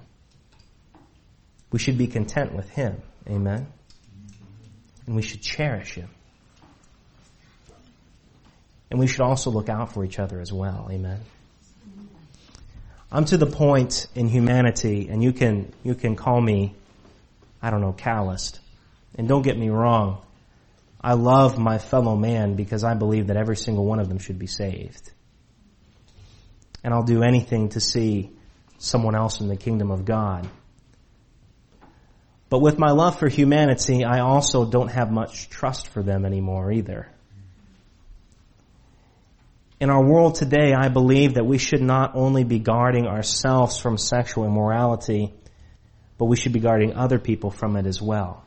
We 1.72 1.80
should 1.80 1.98
be 1.98 2.06
content 2.06 2.54
with 2.54 2.70
him. 2.70 3.02
Amen. 3.28 3.66
And 5.08 5.16
we 5.16 5.24
should 5.24 5.42
cherish 5.42 5.96
him. 5.96 6.10
And 8.92 9.00
we 9.00 9.08
should 9.08 9.22
also 9.22 9.50
look 9.50 9.70
out 9.70 9.92
for 9.92 10.06
each 10.06 10.20
other 10.20 10.40
as 10.40 10.54
well. 10.54 10.88
Amen. 10.92 11.20
I'm 13.12 13.26
to 13.26 13.38
the 13.38 13.48
point 13.48 14.06
in 14.14 14.28
humanity, 14.28 15.08
and 15.10 15.24
you 15.24 15.34
can, 15.34 15.74
you 15.82 15.96
can 15.96 16.16
call 16.16 16.40
me, 16.40 16.76
I 17.60 17.72
don't 17.72 17.82
know, 17.82 17.94
calloused. 17.94 18.60
And 19.16 19.28
don't 19.28 19.42
get 19.42 19.58
me 19.58 19.70
wrong. 19.70 20.22
I 21.02 21.14
love 21.14 21.58
my 21.58 21.80
fellow 21.80 22.16
man 22.16 22.54
because 22.54 22.84
I 22.84 22.94
believe 22.94 23.28
that 23.28 23.36
every 23.36 23.58
single 23.58 23.84
one 23.84 24.00
of 24.00 24.10
them 24.10 24.20
should 24.20 24.38
be 24.38 24.46
saved. 24.46 25.12
And 26.84 26.94
I'll 26.94 27.04
do 27.04 27.24
anything 27.24 27.70
to 27.70 27.80
see 27.80 28.32
someone 28.78 29.16
else 29.16 29.42
in 29.42 29.48
the 29.48 29.56
kingdom 29.56 29.92
of 29.92 30.06
God. 30.06 30.50
But 32.50 32.60
with 32.60 32.78
my 32.78 32.92
love 32.92 33.18
for 33.18 33.30
humanity, 33.30 34.04
I 34.04 34.20
also 34.20 34.66
don't 34.66 34.90
have 34.90 35.12
much 35.12 35.50
trust 35.50 35.88
for 35.88 36.04
them 36.04 36.26
anymore 36.26 36.72
either. 36.72 37.08
In 39.80 39.90
our 39.90 40.04
world 40.04 40.36
today, 40.36 40.74
I 40.74 40.90
believe 40.90 41.36
that 41.36 41.46
we 41.46 41.58
should 41.58 41.82
not 41.82 42.12
only 42.14 42.44
be 42.44 42.60
guarding 42.60 43.08
ourselves 43.08 43.80
from 43.80 43.98
sexual 43.98 44.46
immorality, 44.46 45.34
but 46.18 46.26
we 46.26 46.36
should 46.36 46.54
be 46.54 46.60
guarding 46.60 46.94
other 46.94 47.18
people 47.18 47.50
from 47.50 47.78
it 47.78 47.88
as 47.88 48.02
well. 48.02 48.44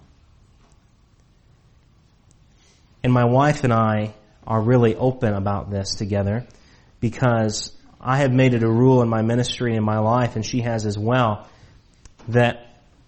And 3.03 3.13
my 3.13 3.25
wife 3.25 3.65
and 3.65 3.73
I 3.73 4.15
are 4.47 4.61
really 4.61 4.95
open 4.95 5.35
about 5.35 5.71
this 5.71 5.95
together 5.95 6.47
because 7.01 7.73
I 8.05 8.19
have 8.19 8.33
made 8.33 8.53
it 8.53 8.63
a 8.63 8.71
rule 8.71 9.01
in 9.01 9.09
my 9.09 9.23
ministry 9.23 9.75
and 9.75 9.85
my 9.85 9.99
life, 9.99 10.37
and 10.37 10.45
she 10.45 10.61
has 10.61 10.85
as 10.85 10.99
well, 10.99 11.49
that 12.29 12.67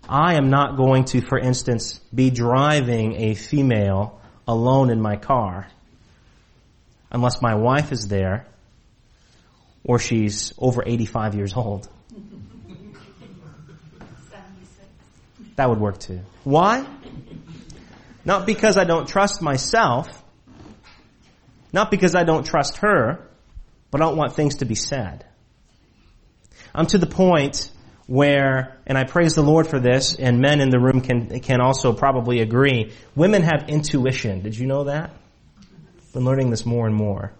I 0.08 0.34
am 0.36 0.48
not 0.48 0.76
going 0.76 1.04
to, 1.06 1.20
for 1.20 1.38
instance, 1.38 2.00
be 2.14 2.30
driving 2.30 3.14
a 3.16 3.34
female 3.34 4.18
alone 4.48 4.88
in 4.88 5.00
my 5.00 5.16
car 5.16 5.68
unless 7.10 7.42
my 7.42 7.54
wife 7.56 7.92
is 7.92 8.08
there 8.08 8.46
or 9.84 9.98
she's 9.98 10.54
over 10.58 10.82
85 10.84 11.34
years 11.34 11.54
old. 11.54 11.88
That 15.56 15.68
would 15.68 15.80
work 15.80 15.98
too. 15.98 16.20
Why? 16.44 16.86
Not 18.24 18.46
because 18.46 18.76
I 18.76 18.84
don't 18.84 19.06
trust 19.06 19.42
myself, 19.42 20.22
not 21.72 21.90
because 21.90 22.14
I 22.14 22.24
don't 22.24 22.44
trust 22.44 22.78
her, 22.78 23.26
but 23.90 24.00
I 24.00 24.04
don't 24.06 24.16
want 24.16 24.34
things 24.34 24.56
to 24.56 24.64
be 24.64 24.74
said. 24.74 25.24
I'm 26.74 26.86
to 26.86 26.98
the 26.98 27.06
point 27.06 27.70
where, 28.06 28.78
and 28.86 28.96
I 28.96 29.04
praise 29.04 29.34
the 29.34 29.42
Lord 29.42 29.66
for 29.66 29.80
this, 29.80 30.14
and 30.14 30.40
men 30.40 30.60
in 30.60 30.70
the 30.70 30.78
room 30.78 31.00
can, 31.00 31.40
can 31.40 31.60
also 31.60 31.92
probably 31.92 32.40
agree, 32.40 32.92
women 33.14 33.42
have 33.42 33.68
intuition. 33.68 34.42
Did 34.42 34.56
you 34.56 34.66
know 34.66 34.84
that? 34.84 35.10
Been 36.12 36.24
learning 36.24 36.50
this 36.50 36.64
more 36.64 36.86
and 36.86 36.94
more. 36.94 37.32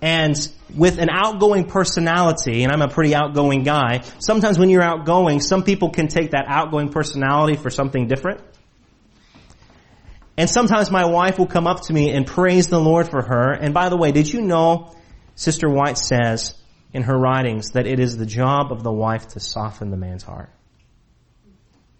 And 0.00 0.36
with 0.74 0.98
an 0.98 1.08
outgoing 1.10 1.66
personality, 1.66 2.64
and 2.64 2.72
I'm 2.72 2.82
a 2.82 2.88
pretty 2.88 3.14
outgoing 3.14 3.62
guy, 3.62 4.02
sometimes 4.18 4.58
when 4.58 4.68
you're 4.68 4.82
outgoing, 4.82 5.40
some 5.40 5.62
people 5.62 5.90
can 5.90 6.08
take 6.08 6.32
that 6.32 6.44
outgoing 6.48 6.88
personality 6.88 7.56
for 7.56 7.70
something 7.70 8.08
different. 8.08 8.40
And 10.36 10.50
sometimes 10.50 10.90
my 10.90 11.04
wife 11.04 11.38
will 11.38 11.46
come 11.46 11.66
up 11.66 11.82
to 11.82 11.92
me 11.92 12.10
and 12.10 12.26
praise 12.26 12.66
the 12.66 12.80
Lord 12.80 13.08
for 13.08 13.22
her. 13.22 13.52
And 13.52 13.74
by 13.74 13.90
the 13.90 13.96
way, 13.96 14.12
did 14.12 14.32
you 14.32 14.40
know, 14.40 14.92
Sister 15.42 15.68
White 15.68 15.98
says 15.98 16.54
in 16.92 17.02
her 17.02 17.18
writings, 17.18 17.70
that 17.70 17.86
it 17.86 17.98
is 17.98 18.16
the 18.16 18.26
job 18.26 18.70
of 18.70 18.84
the 18.84 18.92
wife 18.92 19.28
to 19.28 19.40
soften 19.40 19.90
the 19.90 19.96
man's 19.96 20.22
heart. 20.22 20.50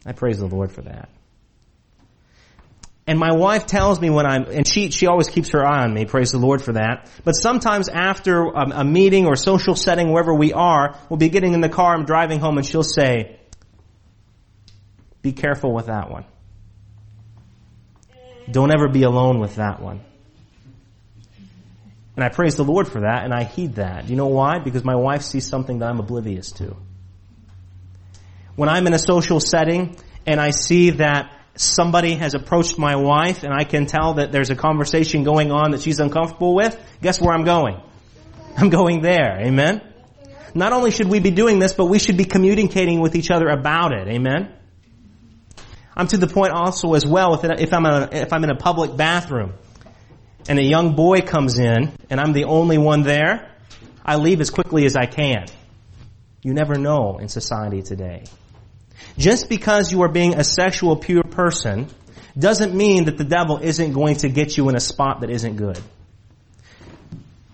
I 0.07 0.12
praise 0.12 0.38
the 0.38 0.46
Lord 0.46 0.70
for 0.70 0.83
that. 0.83 1.09
And 3.05 3.18
my 3.18 3.33
wife 3.33 3.66
tells 3.66 4.00
me 4.00 4.11
when 4.11 4.26
I'm, 4.26 4.44
and 4.44 4.64
she, 4.64 4.90
she 4.90 5.09
always 5.09 5.28
keeps 5.28 5.50
her 5.50 5.66
eye 5.66 5.83
on 5.83 5.92
me, 5.92 6.05
praise 6.05 6.31
the 6.31 6.38
Lord 6.38 6.62
for 6.62 6.74
that. 6.74 7.11
But 7.24 7.33
sometimes 7.33 7.88
after 7.88 8.44
a, 8.44 8.81
a 8.81 8.85
meeting 8.85 9.26
or 9.26 9.35
social 9.35 9.74
setting, 9.74 10.12
wherever 10.12 10.33
we 10.33 10.52
are, 10.52 10.96
we'll 11.09 11.16
be 11.16 11.28
getting 11.28 11.52
in 11.52 11.61
the 11.61 11.68
car, 11.68 11.94
I'm 11.94 12.05
driving 12.05 12.38
home, 12.38 12.59
and 12.59 12.66
she'll 12.66 12.85
say, 12.85 13.40
be 15.20 15.33
careful 15.33 15.74
with 15.74 15.87
that 15.87 16.11
one. 16.11 16.26
Don't 18.48 18.72
ever 18.72 18.88
be 18.88 19.02
alone 19.02 19.40
with 19.40 19.57
that 19.57 19.81
one. 19.83 20.00
And 22.14 22.25
I 22.25 22.29
praise 22.29 22.57
the 22.57 22.64
Lord 22.64 22.88
for 22.88 23.01
that, 23.01 23.25
and 23.25 23.33
I 23.33 23.44
heed 23.44 23.77
that. 23.77 24.09
You 24.09 24.16
know 24.16 24.27
why? 24.27 24.59
Because 24.59 24.85
my 24.85 24.96
wife 24.96 25.22
sees 25.22 25.46
something 25.46 25.79
that 25.79 25.88
I'm 25.88 25.98
oblivious 25.98 26.53
to. 26.53 26.77
When 28.55 28.68
I'm 28.68 28.87
in 28.87 28.92
a 28.92 28.98
social 28.98 29.40
setting, 29.40 29.96
and 30.27 30.40
I 30.40 30.51
see 30.51 30.90
that 30.90 31.33
somebody 31.55 32.14
has 32.14 32.35
approached 32.35 32.79
my 32.79 32.96
wife 32.96 33.42
and 33.42 33.53
I 33.53 33.64
can 33.64 33.87
tell 33.87 34.14
that 34.14 34.33
there's 34.33 34.51
a 34.51 34.57
conversation 34.57 35.25
going 35.25 35.53
on 35.53 35.72
that 35.72 35.83
she's 35.83 36.01
uncomfortable 36.01 36.55
with, 36.55 36.79
guess 37.03 37.20
where 37.20 37.35
I'm 37.35 37.44
going? 37.44 37.81
I'm 38.57 38.70
going 38.70 39.03
there. 39.03 39.38
Amen? 39.40 39.83
Not 40.55 40.72
only 40.72 40.90
should 40.90 41.09
we 41.09 41.18
be 41.18 41.31
doing 41.31 41.59
this, 41.59 41.72
but 41.72 41.87
we 41.87 41.98
should 41.98 42.16
be 42.16 42.25
communicating 42.25 43.01
with 43.01 43.14
each 43.16 43.31
other 43.31 43.48
about 43.48 43.92
it. 43.92 44.09
Amen? 44.09 44.55
I'm 45.96 46.07
to 46.09 46.16
the 46.16 46.27
point 46.27 46.53
also 46.53 46.94
as 46.94 47.07
well 47.07 47.35
if 47.35 47.72
I'm, 47.72 47.85
a, 47.85 48.09
if 48.12 48.33
I'm 48.33 48.44
in 48.44 48.51
a 48.51 48.57
public 48.57 48.96
bathroom 48.96 49.53
and 50.48 50.59
a 50.59 50.64
young 50.64 50.94
boy 50.94 51.20
comes 51.20 51.59
in 51.59 51.92
and 52.11 52.20
I'm 52.20 52.33
the 52.33 52.44
only 52.44 52.78
one 52.78 53.02
there, 53.02 53.50
I 54.05 54.16
leave 54.16 54.40
as 54.40 54.50
quickly 54.50 54.85
as 54.85 54.96
I 54.96 55.07
can. 55.07 55.46
You 56.42 56.55
never 56.55 56.74
know 56.74 57.18
in 57.18 57.28
society 57.28 57.83
today. 57.83 58.24
Just 59.16 59.48
because 59.48 59.92
you 59.92 60.02
are 60.02 60.09
being 60.09 60.35
a 60.35 60.44
sexual 60.44 60.96
pure 60.96 61.22
person 61.22 61.87
doesn't 62.38 62.74
mean 62.74 63.05
that 63.05 63.18
the 63.18 63.24
devil 63.24 63.59
isn't 63.59 63.92
going 63.92 64.16
to 64.16 64.28
get 64.28 64.57
you 64.57 64.68
in 64.68 64.76
a 64.76 64.81
spot 64.81 65.20
that 65.20 65.31
isn't 65.31 65.57
good. 65.57 65.78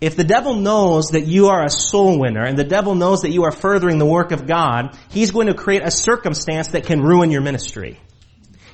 If 0.00 0.14
the 0.14 0.24
devil 0.24 0.54
knows 0.54 1.08
that 1.08 1.26
you 1.26 1.48
are 1.48 1.64
a 1.64 1.70
soul 1.70 2.20
winner 2.20 2.44
and 2.44 2.56
the 2.56 2.64
devil 2.64 2.94
knows 2.94 3.22
that 3.22 3.30
you 3.30 3.44
are 3.44 3.50
furthering 3.50 3.98
the 3.98 4.06
work 4.06 4.30
of 4.30 4.46
God, 4.46 4.96
he's 5.10 5.32
going 5.32 5.48
to 5.48 5.54
create 5.54 5.82
a 5.82 5.90
circumstance 5.90 6.68
that 6.68 6.84
can 6.84 7.02
ruin 7.02 7.32
your 7.32 7.40
ministry. 7.40 7.98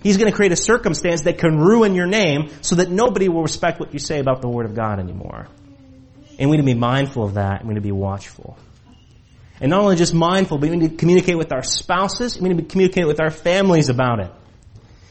He's 0.04 0.18
going 0.18 0.30
to 0.30 0.36
create 0.36 0.52
a 0.52 0.56
circumstance 0.56 1.22
that 1.22 1.38
can 1.38 1.56
ruin 1.56 1.94
your 1.94 2.06
name 2.06 2.50
so 2.60 2.76
that 2.76 2.90
nobody 2.90 3.30
will 3.30 3.40
respect 3.40 3.80
what 3.80 3.94
you 3.94 3.98
say 3.98 4.20
about 4.20 4.42
the 4.42 4.48
Word 4.48 4.66
of 4.66 4.74
God 4.74 5.00
anymore. 5.00 5.48
And 6.38 6.50
we 6.50 6.58
need 6.58 6.62
to 6.62 6.66
be 6.66 6.78
mindful 6.78 7.24
of 7.24 7.34
that 7.34 7.62
we 7.64 7.70
need 7.70 7.76
to 7.76 7.80
be 7.80 7.90
watchful. 7.90 8.58
And 9.60 9.70
not 9.70 9.80
only 9.80 9.96
just 9.96 10.12
mindful, 10.12 10.58
but 10.58 10.68
we 10.68 10.76
need 10.76 10.90
to 10.90 10.96
communicate 10.96 11.38
with 11.38 11.52
our 11.52 11.62
spouses, 11.62 12.38
we 12.38 12.50
need 12.50 12.58
to 12.58 12.64
communicate 12.64 13.06
with 13.06 13.18
our 13.18 13.30
families 13.30 13.88
about 13.88 14.20
it. 14.20 14.30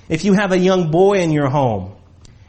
If 0.10 0.26
you 0.26 0.34
have 0.34 0.52
a 0.52 0.60
young 0.60 0.92
boy 0.92 1.14
in 1.14 1.32
your 1.32 1.50
home 1.50 1.96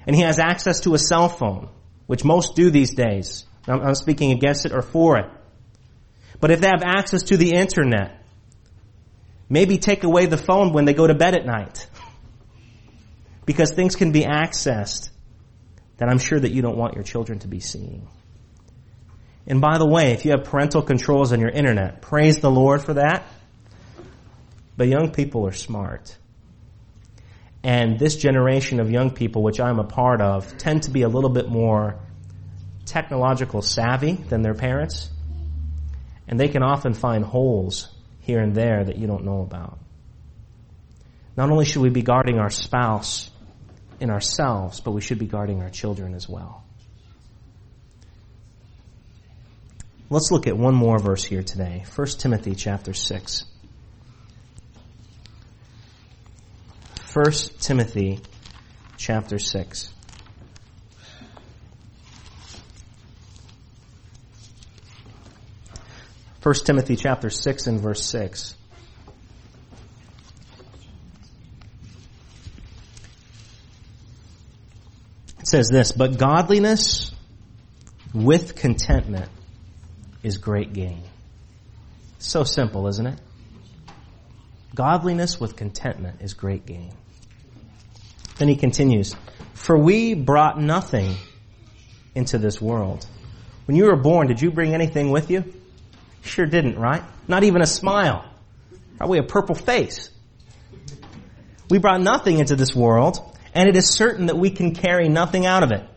and 0.07 0.14
he 0.14 0.20
has 0.20 0.38
access 0.38 0.80
to 0.80 0.92
a 0.92 0.98
cell 0.98 1.30
phone, 1.30 1.70
which 2.07 2.24
most 2.24 2.57
do 2.57 2.68
these 2.68 2.94
days, 2.94 3.46
I'm, 3.66 3.80
I'm 3.80 3.94
speaking 3.94 4.33
against 4.33 4.66
it 4.66 4.72
or 4.72 4.83
for 4.83 5.16
it. 5.16 5.30
But 6.40 6.50
if 6.50 6.61
they 6.61 6.66
have 6.66 6.83
access 6.85 7.22
to 7.24 7.38
the 7.38 7.54
internet, 7.54 8.22
maybe 9.48 9.78
take 9.78 10.04
away 10.04 10.26
the 10.26 10.37
phone 10.37 10.74
when 10.74 10.85
they 10.85 10.92
go 10.92 11.07
to 11.07 11.14
bed 11.14 11.35
at 11.35 11.46
night. 11.46 11.87
because 13.46 13.72
things 13.72 13.96
can 13.96 14.12
be 14.12 14.22
accessed 14.22 15.11
that 15.96 16.09
I'm 16.09 16.18
sure 16.18 16.38
that 16.38 16.52
you 16.52 16.62
don't 16.62 16.76
want 16.76 16.94
your 16.94 17.04
children 17.04 17.38
to 17.40 17.48
be 17.48 17.61
seeing. 17.61 18.09
And 19.46 19.61
by 19.61 19.78
the 19.78 19.87
way, 19.87 20.12
if 20.12 20.24
you 20.24 20.30
have 20.30 20.44
parental 20.44 20.83
controls 20.83 21.33
on 21.33 21.40
your 21.40 21.50
internet, 21.50 22.00
praise 22.00 22.38
the 22.38 22.50
Lord 22.50 22.83
for 22.83 22.94
that. 22.94 23.26
But 24.76 24.88
young 24.88 25.12
people 25.12 25.46
are 25.46 25.52
smart. 25.52 26.16
And 27.62 27.98
this 27.98 28.16
generation 28.16 28.80
of 28.80 28.90
young 28.90 29.11
people, 29.11 29.42
which 29.42 29.61
I'm 29.61 29.78
a 29.78 29.85
part 29.85 30.20
of, 30.20 30.57
tend 30.59 30.85
to 30.85 30.90
be 30.90 31.02
a 31.02 31.09
little 31.09 31.30
bit 31.30 31.48
more 31.48 32.00
technological 32.85 33.62
savvy 33.62 34.12
than 34.12 34.42
their 34.42 34.54
parents. 34.54 35.11
And 36.26 36.40
they 36.40 36.48
can 36.48 36.62
often 36.62 36.94
find 36.94 37.24
holes 37.24 37.88
here 38.20 38.40
and 38.40 38.54
there 38.54 38.85
that 38.85 38.96
you 38.96 39.07
don't 39.07 39.24
know 39.24 39.42
about. 39.42 39.78
Not 41.37 41.50
only 41.50 41.64
should 41.64 41.83
we 41.83 41.90
be 41.90 42.02
guarding 42.02 42.38
our 42.38 42.50
spouse 42.50 43.30
in 44.00 44.11
ourselves, 44.11 44.80
but 44.80 44.92
we 44.92 45.00
should 45.00 45.18
be 45.18 45.26
guarding 45.26 45.62
our 45.62 45.70
children 45.70 46.14
as 46.14 46.28
well. 46.28 46.64
Let's 50.11 50.30
look 50.30 50.46
at 50.46 50.57
one 50.57 50.74
more 50.74 50.98
verse 50.98 51.24
here 51.24 51.42
today. 51.42 51.85
1 51.94 52.07
Timothy 52.18 52.54
chapter 52.54 52.92
6. 52.92 53.44
1 57.12 57.33
Timothy 57.61 58.20
chapter 58.96 59.38
6. 59.38 59.92
First 66.40 66.66
Timothy 66.66 66.96
chapter 66.96 67.30
6 67.30 67.66
and 67.68 67.80
verse 67.80 68.04
6. 68.04 68.54
Says 75.55 75.69
this, 75.69 75.93
but 75.93 76.19
godliness 76.19 77.12
with 78.12 78.57
contentment 78.57 79.31
is 80.25 80.38
great 80.38 80.73
gain. 80.73 81.01
So 82.19 82.43
simple, 82.43 82.88
isn't 82.88 83.07
it? 83.07 83.21
Godliness 84.75 85.38
with 85.38 85.55
contentment 85.55 86.23
is 86.23 86.35
great 86.35 86.67
gain. 86.67 86.90
Then 88.38 88.49
he 88.49 88.57
continues, 88.57 89.14
for 89.53 89.79
we 89.79 90.14
brought 90.14 90.61
nothing 90.61 91.14
into 92.17 92.37
this 92.38 92.61
world. 92.61 93.07
When 93.67 93.77
you 93.77 93.85
were 93.85 93.97
born, 93.97 94.27
did 94.27 94.43
you 94.43 94.51
bring 94.51 94.75
anything 94.75 95.11
with 95.11 95.31
you? 95.31 95.45
Sure 96.23 96.47
didn't, 96.47 96.81
right? 96.81 97.05
Not 97.29 97.45
even 97.45 97.62
a 97.62 97.67
smile. 97.67 98.29
Probably 98.99 99.21
a 99.21 99.23
purple 99.23 99.55
face. 99.55 100.11
We 101.71 101.79
brought 101.79 102.01
nothing 102.01 102.40
into 102.40 102.57
this 102.57 102.75
world, 102.75 103.34
and 103.55 103.69
it 103.69 103.77
is 103.77 103.95
certain 103.95 104.27
that 104.27 104.37
we 104.37 104.51
can 104.51 104.75
carry 104.75 105.09
nothing 105.09 105.47
out 105.47 105.62
of 105.62 105.71
it. 105.71 105.88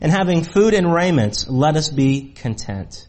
And 0.00 0.12
having 0.12 0.42
food 0.42 0.74
and 0.74 0.92
raiment, 0.92 1.46
let 1.48 1.76
us 1.76 1.88
be 1.88 2.32
content. 2.32 3.06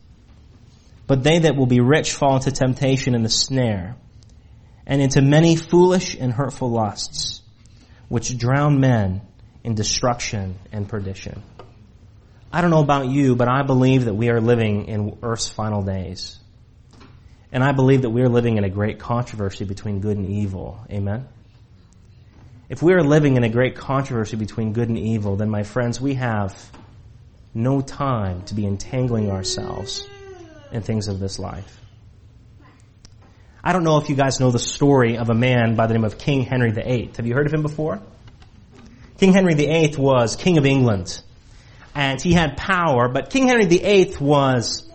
But 1.08 1.24
they 1.24 1.40
that 1.40 1.56
will 1.56 1.66
be 1.66 1.82
rich 1.82 2.14
fall 2.14 2.36
into 2.36 2.52
temptation 2.52 3.16
and 3.16 3.26
the 3.26 3.30
snare, 3.30 3.96
and 4.86 5.02
into 5.02 5.22
many 5.22 5.56
foolish 5.56 6.16
and 6.16 6.32
hurtful 6.32 6.70
lusts, 6.70 7.42
which 8.08 8.38
drown 8.38 8.80
men 8.80 9.22
in 9.64 9.76
destruction 9.76 10.58
and 10.72 10.88
perdition. 10.88 11.42
I 12.54 12.62
don't 12.62 12.72
know 12.72 12.82
about 12.82 13.08
you, 13.08 13.36
but 13.36 13.50
I 13.50 13.64
believe 13.64 14.06
that 14.06 14.14
we 14.14 14.30
are 14.30 14.40
living 14.40 14.86
in 14.86 15.18
earth's 15.22 15.50
final 15.50 15.82
days. 15.82 16.40
And 17.52 17.64
I 17.64 17.72
believe 17.72 18.04
that 18.04 18.10
we 18.10 18.22
are 18.22 18.30
living 18.30 18.58
in 18.58 18.64
a 18.64 18.70
great 18.70 19.00
controversy 19.00 19.66
between 19.66 20.00
good 20.00 20.18
and 20.18 20.30
evil. 20.30 20.80
Amen? 20.90 21.28
If 22.70 22.84
we 22.84 22.94
are 22.94 23.02
living 23.02 23.38
in 23.38 23.46
a 23.46 23.50
great 23.50 23.76
controversy 23.76 24.36
between 24.36 24.74
good 24.74 24.90
and 24.90 24.98
evil, 24.98 25.38
then 25.38 25.50
my 25.50 25.64
friends, 25.64 26.02
we 26.02 26.16
have 26.16 26.54
no 27.54 27.80
time 27.80 28.42
to 28.44 28.56
be 28.56 28.66
entangling 28.66 29.32
ourselves 29.32 30.06
in 30.74 30.82
things 30.82 31.08
of 31.08 31.18
this 31.18 31.40
life. 31.40 31.80
I 33.64 33.72
don't 33.72 33.86
know 33.86 33.98
if 34.00 34.10
you 34.10 34.16
guys 34.16 34.42
know 34.42 34.52
the 34.52 34.60
story 34.60 35.18
of 35.18 35.30
a 35.30 35.34
man 35.34 35.76
by 35.76 35.88
the 35.88 35.94
name 35.94 36.04
of 36.04 36.18
King 36.18 36.42
Henry 36.42 36.72
VIII. 36.72 37.12
Have 37.16 37.26
you 37.26 37.36
heard 37.36 37.48
of 37.48 37.54
him 37.54 37.62
before? 37.62 38.02
King 39.18 39.32
Henry 39.32 39.54
VIII 39.54 39.96
was 39.98 40.36
King 40.36 40.58
of 40.58 40.66
England. 40.66 41.22
And 41.96 42.22
he 42.22 42.34
had 42.34 42.58
power, 42.58 43.08
but 43.08 43.30
King 43.30 43.48
Henry 43.48 43.66
VIII 43.66 44.18
was, 44.20 44.86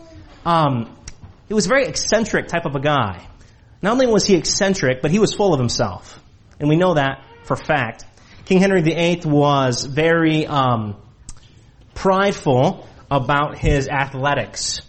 um, 0.44 0.94
he 1.48 1.54
was 1.54 1.64
a 1.64 1.68
very 1.70 1.86
eccentric 1.86 2.48
type 2.48 2.66
of 2.66 2.76
a 2.76 2.80
guy. 2.80 3.26
Not 3.80 3.92
only 3.92 4.06
was 4.06 4.26
he 4.26 4.34
eccentric, 4.34 5.00
but 5.00 5.10
he 5.10 5.18
was 5.18 5.32
full 5.32 5.54
of 5.54 5.58
himself. 5.58 6.22
And 6.60 6.68
we 6.68 6.76
know 6.76 6.94
that 6.94 7.24
for 7.44 7.56
fact. 7.56 8.04
King 8.44 8.58
Henry 8.58 8.82
VIII 8.82 9.22
was 9.24 9.84
very 9.84 10.46
um, 10.46 10.96
prideful 11.94 12.86
about 13.10 13.58
his 13.58 13.88
athletics. 13.88 14.80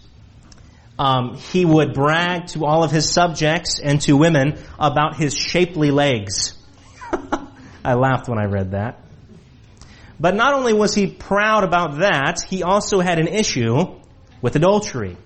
Um, 0.98 1.36
he 1.36 1.64
would 1.64 1.92
brag 1.92 2.46
to 2.48 2.64
all 2.64 2.84
of 2.84 2.90
his 2.90 3.12
subjects 3.12 3.80
and 3.80 4.00
to 4.02 4.16
women 4.16 4.58
about 4.78 5.16
his 5.16 5.36
shapely 5.36 5.90
legs. 5.90 6.56
I 7.84 7.94
laughed 7.94 8.28
when 8.28 8.38
I 8.38 8.44
read 8.44 8.72
that. 8.72 9.00
But 10.18 10.34
not 10.36 10.54
only 10.54 10.72
was 10.72 10.94
he 10.94 11.08
proud 11.08 11.64
about 11.64 11.98
that, 11.98 12.42
he 12.48 12.62
also 12.62 13.00
had 13.00 13.18
an 13.18 13.28
issue 13.28 14.00
with 14.40 14.56
adultery. 14.56 15.16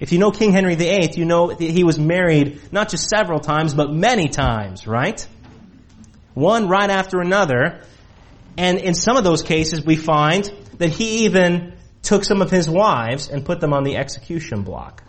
If 0.00 0.12
you 0.12 0.18
know 0.18 0.30
King 0.30 0.52
Henry 0.52 0.74
VIII, 0.74 1.12
you 1.16 1.24
know 1.24 1.48
he 1.48 1.84
was 1.84 1.98
married 1.98 2.72
not 2.72 2.88
just 2.88 3.08
several 3.08 3.40
times, 3.40 3.74
but 3.74 3.92
many 3.92 4.28
times, 4.28 4.86
right? 4.86 5.26
One 6.36 6.68
right 6.68 6.90
after 6.90 7.22
another. 7.22 7.80
And 8.58 8.76
in 8.78 8.92
some 8.92 9.16
of 9.16 9.24
those 9.24 9.42
cases, 9.42 9.82
we 9.82 9.96
find 9.96 10.44
that 10.76 10.90
he 10.90 11.24
even 11.24 11.78
took 12.02 12.24
some 12.24 12.42
of 12.42 12.50
his 12.50 12.68
wives 12.68 13.30
and 13.30 13.42
put 13.42 13.58
them 13.58 13.72
on 13.72 13.84
the 13.84 13.96
execution 13.96 14.62
block. 14.62 15.02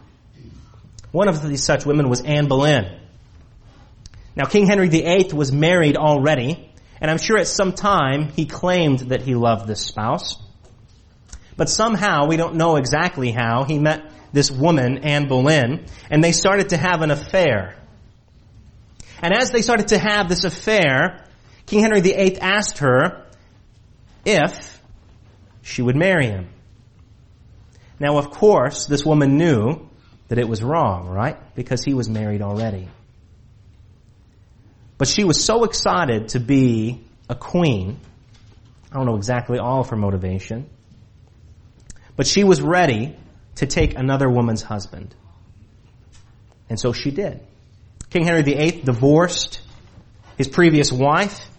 One 1.11 1.27
of 1.27 1.45
these 1.45 1.65
such 1.65 1.85
women 1.85 2.07
was 2.07 2.21
Anne 2.21 2.47
Boleyn. 2.47 3.01
Now, 4.37 4.45
King 4.45 4.67
Henry 4.67 4.87
VIII 4.87 5.33
was 5.33 5.51
married 5.51 5.97
already, 5.97 6.71
and 7.01 7.11
I'm 7.11 7.17
sure 7.17 7.37
at 7.37 7.47
some 7.47 7.73
time 7.73 8.29
he 8.29 8.45
claimed 8.45 8.99
that 9.09 9.21
he 9.21 9.35
loved 9.35 9.67
this 9.67 9.81
spouse. 9.81 10.37
But 11.57 11.69
somehow, 11.69 12.27
we 12.27 12.37
don't 12.37 12.55
know 12.55 12.77
exactly 12.77 13.31
how, 13.31 13.65
he 13.65 13.79
met 13.79 14.11
this 14.31 14.49
woman, 14.49 14.99
Anne 14.99 15.27
Boleyn, 15.27 15.87
and 16.09 16.23
they 16.23 16.31
started 16.31 16.69
to 16.69 16.77
have 16.77 17.01
an 17.01 17.11
affair. 17.11 17.75
And 19.21 19.33
as 19.33 19.51
they 19.51 19.61
started 19.61 19.89
to 19.89 19.97
have 19.97 20.29
this 20.29 20.43
affair, 20.43 21.25
King 21.65 21.81
Henry 21.81 22.01
VIII 22.01 22.39
asked 22.39 22.79
her 22.79 23.25
if 24.25 24.81
she 25.61 25.81
would 25.81 25.95
marry 25.95 26.27
him. 26.27 26.49
Now, 27.99 28.17
of 28.17 28.29
course, 28.29 28.85
this 28.85 29.05
woman 29.05 29.37
knew 29.37 29.87
that 30.27 30.37
it 30.37 30.47
was 30.47 30.61
wrong, 30.61 31.07
right? 31.07 31.37
Because 31.55 31.83
he 31.83 31.93
was 31.93 32.07
married 32.07 32.41
already. 32.41 32.87
But 34.97 35.07
she 35.07 35.23
was 35.23 35.43
so 35.43 35.63
excited 35.63 36.29
to 36.29 36.39
be 36.39 37.03
a 37.29 37.35
queen. 37.35 37.99
I 38.91 38.95
don't 38.95 39.05
know 39.05 39.15
exactly 39.15 39.59
all 39.59 39.81
of 39.81 39.89
her 39.89 39.95
motivation. 39.95 40.69
But 42.15 42.27
she 42.27 42.43
was 42.43 42.61
ready 42.61 43.15
to 43.55 43.65
take 43.65 43.97
another 43.97 44.29
woman's 44.29 44.63
husband. 44.63 45.13
And 46.69 46.79
so 46.79 46.93
she 46.93 47.11
did. 47.11 47.46
King 48.09 48.25
Henry 48.25 48.43
VIII 48.43 48.81
divorced 48.83 49.61
his 50.37 50.47
previous 50.47 50.91
wife, 50.91 51.49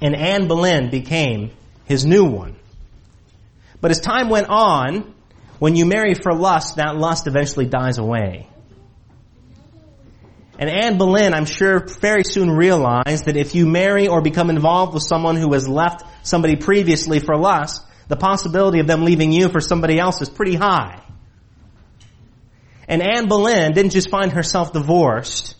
and 0.00 0.14
Anne 0.14 0.48
Boleyn 0.48 0.90
became 0.90 1.50
his 1.84 2.06
new 2.06 2.24
one. 2.24 2.56
But 3.80 3.90
as 3.90 4.00
time 4.00 4.28
went 4.28 4.48
on, 4.48 5.14
when 5.58 5.76
you 5.76 5.86
marry 5.86 6.14
for 6.14 6.32
lust, 6.34 6.76
that 6.76 6.96
lust 6.96 7.26
eventually 7.26 7.66
dies 7.66 7.98
away. 7.98 8.48
And 10.58 10.68
Anne 10.68 10.98
Boleyn, 10.98 11.34
I'm 11.34 11.44
sure, 11.44 11.86
very 12.00 12.24
soon 12.24 12.50
realized 12.50 13.26
that 13.26 13.36
if 13.36 13.54
you 13.54 13.66
marry 13.66 14.08
or 14.08 14.20
become 14.20 14.50
involved 14.50 14.94
with 14.94 15.04
someone 15.04 15.36
who 15.36 15.52
has 15.52 15.68
left 15.68 16.04
somebody 16.26 16.56
previously 16.56 17.20
for 17.20 17.36
lust, 17.36 17.82
the 18.08 18.16
possibility 18.16 18.80
of 18.80 18.86
them 18.86 19.04
leaving 19.04 19.30
you 19.30 19.48
for 19.48 19.60
somebody 19.60 20.00
else 20.00 20.20
is 20.20 20.28
pretty 20.28 20.56
high. 20.56 21.02
And 22.88 23.02
Anne 23.02 23.28
Boleyn 23.28 23.72
didn't 23.72 23.92
just 23.92 24.10
find 24.10 24.32
herself 24.32 24.72
divorced, 24.72 25.54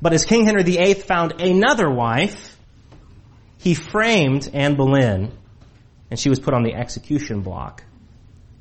but 0.00 0.12
as 0.12 0.24
King 0.24 0.46
Henry 0.46 0.62
VIII 0.62 0.94
found 0.94 1.40
another 1.40 1.90
wife, 1.90 2.56
he 3.58 3.74
framed 3.74 4.48
Anne 4.52 4.76
Boleyn 4.76 5.32
and 6.10 6.18
she 6.18 6.28
was 6.28 6.38
put 6.38 6.54
on 6.54 6.62
the 6.62 6.74
execution 6.74 7.42
block 7.42 7.84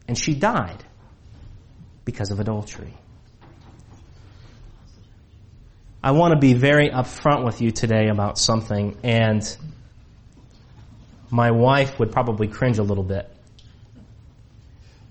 and 0.07 0.17
she 0.17 0.33
died 0.33 0.83
because 2.05 2.31
of 2.31 2.39
adultery. 2.39 2.93
I 6.03 6.11
want 6.11 6.33
to 6.33 6.39
be 6.39 6.53
very 6.53 6.89
upfront 6.89 7.45
with 7.45 7.61
you 7.61 7.71
today 7.71 8.07
about 8.09 8.37
something 8.37 8.97
and 9.03 9.43
my 11.29 11.51
wife 11.51 11.99
would 11.99 12.11
probably 12.11 12.47
cringe 12.47 12.77
a 12.77 12.83
little 12.83 13.03
bit. 13.03 13.29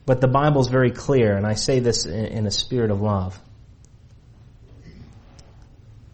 But 0.07 0.21
the 0.21 0.29
Bible's 0.29 0.69
very 0.69 0.93
clear, 0.93 1.37
and 1.37 1.45
I 1.45 1.55
say 1.55 1.81
this 1.81 2.07
in, 2.07 2.27
in 2.27 2.47
a 2.47 2.51
spirit 2.51 2.91
of 2.91 3.01
love. 3.01 3.39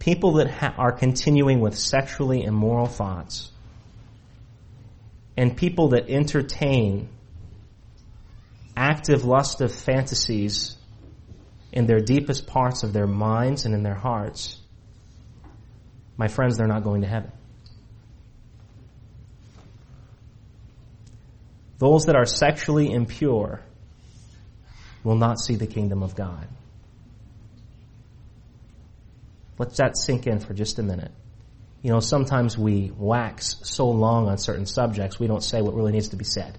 People 0.03 0.33
that 0.33 0.51
ha- 0.51 0.75
are 0.77 0.91
continuing 0.91 1.61
with 1.61 1.77
sexually 1.77 2.43
immoral 2.43 2.87
thoughts 2.87 3.49
and 5.37 5.55
people 5.55 5.89
that 5.89 6.09
entertain 6.09 7.07
active 8.75 9.23
lustive 9.23 9.73
fantasies 9.73 10.75
in 11.71 11.85
their 11.85 12.01
deepest 12.01 12.47
parts 12.47 12.83
of 12.83 12.91
their 12.91 13.07
minds 13.07 13.63
and 13.63 13.73
in 13.73 13.81
their 13.81 13.95
hearts, 13.95 14.59
my 16.17 16.27
friends, 16.27 16.57
they're 16.57 16.67
not 16.67 16.83
going 16.83 17.03
to 17.03 17.07
heaven. 17.07 17.31
Those 21.79 22.07
that 22.07 22.17
are 22.17 22.25
sexually 22.25 22.91
impure 22.91 23.61
will 25.01 25.15
not 25.15 25.39
see 25.39 25.55
the 25.55 25.67
kingdom 25.67 26.03
of 26.03 26.13
God. 26.13 26.45
Let 29.63 29.77
that 29.77 29.97
sink 29.97 30.27
in 30.27 30.41
for 30.41 30.53
just 30.53 30.77
a 30.77 30.83
minute. 30.83 31.11
You 31.81 31.91
know, 31.91 32.01
sometimes 32.01 32.57
we 32.57 32.91
wax 32.97 33.55
so 33.63 33.89
long 33.89 34.27
on 34.27 34.37
certain 34.37 34.65
subjects, 34.65 35.21
we 35.21 35.27
don't 35.27 35.41
say 35.41 35.61
what 35.61 35.73
really 35.73 35.93
needs 35.93 36.09
to 36.09 36.17
be 36.17 36.25
said. 36.25 36.57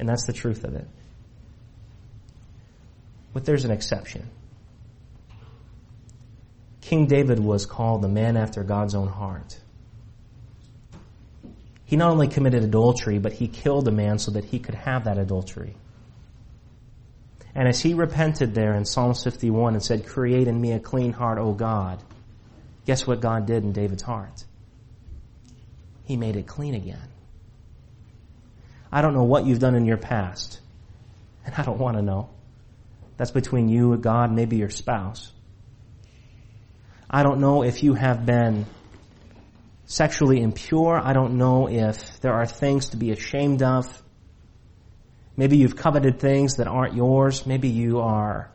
And 0.00 0.08
that's 0.08 0.26
the 0.26 0.32
truth 0.32 0.64
of 0.64 0.74
it. 0.74 0.88
But 3.32 3.44
there's 3.44 3.64
an 3.64 3.70
exception. 3.70 4.28
King 6.80 7.06
David 7.06 7.38
was 7.38 7.66
called 7.66 8.02
the 8.02 8.08
man 8.08 8.36
after 8.36 8.64
God's 8.64 8.96
own 8.96 9.06
heart. 9.06 9.56
He 11.84 11.94
not 11.94 12.10
only 12.10 12.26
committed 12.26 12.64
adultery, 12.64 13.20
but 13.20 13.32
he 13.32 13.46
killed 13.46 13.86
a 13.86 13.92
man 13.92 14.18
so 14.18 14.32
that 14.32 14.44
he 14.44 14.58
could 14.58 14.74
have 14.74 15.04
that 15.04 15.18
adultery. 15.18 15.76
And 17.58 17.66
as 17.66 17.80
he 17.80 17.94
repented 17.94 18.54
there 18.54 18.74
in 18.74 18.84
Psalm 18.84 19.14
51 19.14 19.74
and 19.74 19.82
said, 19.82 20.06
create 20.06 20.46
in 20.46 20.60
me 20.60 20.70
a 20.74 20.78
clean 20.78 21.12
heart, 21.12 21.38
O 21.38 21.52
God, 21.52 22.00
guess 22.86 23.04
what 23.04 23.20
God 23.20 23.46
did 23.46 23.64
in 23.64 23.72
David's 23.72 24.04
heart? 24.04 24.44
He 26.04 26.16
made 26.16 26.36
it 26.36 26.46
clean 26.46 26.76
again. 26.76 27.08
I 28.92 29.02
don't 29.02 29.12
know 29.12 29.24
what 29.24 29.44
you've 29.44 29.58
done 29.58 29.74
in 29.74 29.86
your 29.86 29.96
past. 29.96 30.60
And 31.44 31.52
I 31.56 31.64
don't 31.64 31.80
want 31.80 31.96
to 31.96 32.02
know. 32.02 32.30
That's 33.16 33.32
between 33.32 33.68
you 33.68 33.92
and 33.92 34.04
God, 34.04 34.30
maybe 34.30 34.56
your 34.56 34.70
spouse. 34.70 35.32
I 37.10 37.24
don't 37.24 37.40
know 37.40 37.64
if 37.64 37.82
you 37.82 37.94
have 37.94 38.24
been 38.24 38.66
sexually 39.86 40.40
impure. 40.40 40.96
I 40.96 41.12
don't 41.12 41.38
know 41.38 41.68
if 41.68 42.20
there 42.20 42.34
are 42.34 42.46
things 42.46 42.90
to 42.90 42.96
be 42.96 43.10
ashamed 43.10 43.64
of. 43.64 44.00
Maybe 45.38 45.56
you've 45.56 45.76
coveted 45.76 46.18
things 46.18 46.56
that 46.56 46.66
aren't 46.66 46.94
yours. 46.94 47.46
Maybe 47.46 47.68
you 47.68 48.00
are 48.00 48.50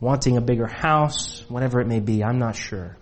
wanting 0.00 0.38
a 0.38 0.40
bigger 0.40 0.66
house, 0.66 1.44
whatever 1.46 1.78
it 1.82 1.86
may 1.86 2.00
be. 2.00 2.24
I'm 2.24 2.38
not 2.38 2.56
sure. 2.56 2.96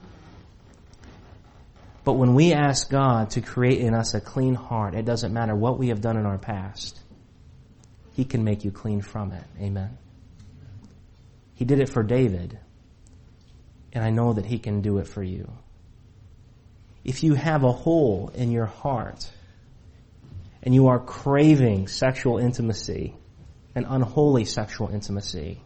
But 2.02 2.14
when 2.14 2.34
we 2.34 2.52
ask 2.52 2.90
God 2.90 3.30
to 3.30 3.40
create 3.40 3.78
in 3.78 3.94
us 3.94 4.14
a 4.14 4.20
clean 4.20 4.56
heart, 4.56 4.96
it 4.96 5.04
doesn't 5.04 5.32
matter 5.32 5.54
what 5.54 5.78
we 5.78 5.88
have 5.90 6.00
done 6.00 6.16
in 6.16 6.26
our 6.26 6.38
past. 6.38 6.98
He 8.14 8.24
can 8.24 8.42
make 8.42 8.64
you 8.64 8.72
clean 8.72 9.00
from 9.00 9.30
it. 9.30 9.44
Amen. 9.60 9.96
He 11.54 11.64
did 11.64 11.78
it 11.78 11.90
for 11.90 12.02
David, 12.02 12.58
and 13.92 14.04
I 14.04 14.10
know 14.10 14.32
that 14.32 14.44
He 14.44 14.58
can 14.58 14.80
do 14.80 14.98
it 14.98 15.06
for 15.06 15.22
you. 15.22 15.48
If 17.04 17.22
you 17.22 17.34
have 17.34 17.62
a 17.62 17.70
hole 17.70 18.32
in 18.34 18.50
your 18.50 18.66
heart, 18.66 19.30
and 20.64 20.74
you 20.74 20.88
are 20.88 20.98
craving 20.98 21.88
sexual 21.88 22.38
intimacy, 22.38 23.14
an 23.74 23.84
unholy 23.84 24.46
sexual 24.46 24.88
intimacy, 24.88 25.60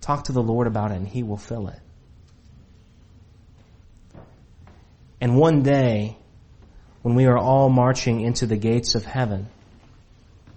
talk 0.00 0.24
to 0.24 0.32
the 0.32 0.42
Lord 0.42 0.66
about 0.66 0.90
it 0.90 0.96
and 0.96 1.06
He 1.06 1.22
will 1.22 1.36
fill 1.36 1.68
it. 1.68 1.78
And 5.20 5.36
one 5.36 5.62
day, 5.62 6.16
when 7.02 7.14
we 7.14 7.26
are 7.26 7.36
all 7.36 7.68
marching 7.68 8.22
into 8.22 8.46
the 8.46 8.56
gates 8.56 8.94
of 8.94 9.04
heaven, 9.04 9.48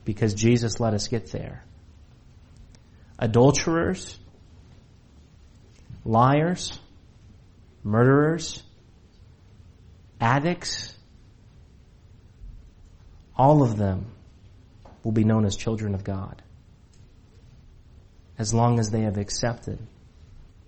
because 0.05 0.33
Jesus 0.33 0.79
let 0.79 0.93
us 0.93 1.09
get 1.09 1.31
there, 1.31 1.65
adulterers, 3.19 4.17
liars, 6.05 6.79
murderers, 7.83 8.63
addicts, 10.21 10.95
all 13.35 13.63
of 13.63 13.77
them 13.77 14.05
will 15.03 15.11
be 15.11 15.23
known 15.23 15.45
as 15.45 15.55
children 15.55 15.95
of 15.95 16.03
God. 16.03 16.41
As 18.37 18.53
long 18.53 18.79
as 18.79 18.89
they 18.89 19.01
have 19.01 19.17
accepted 19.17 19.79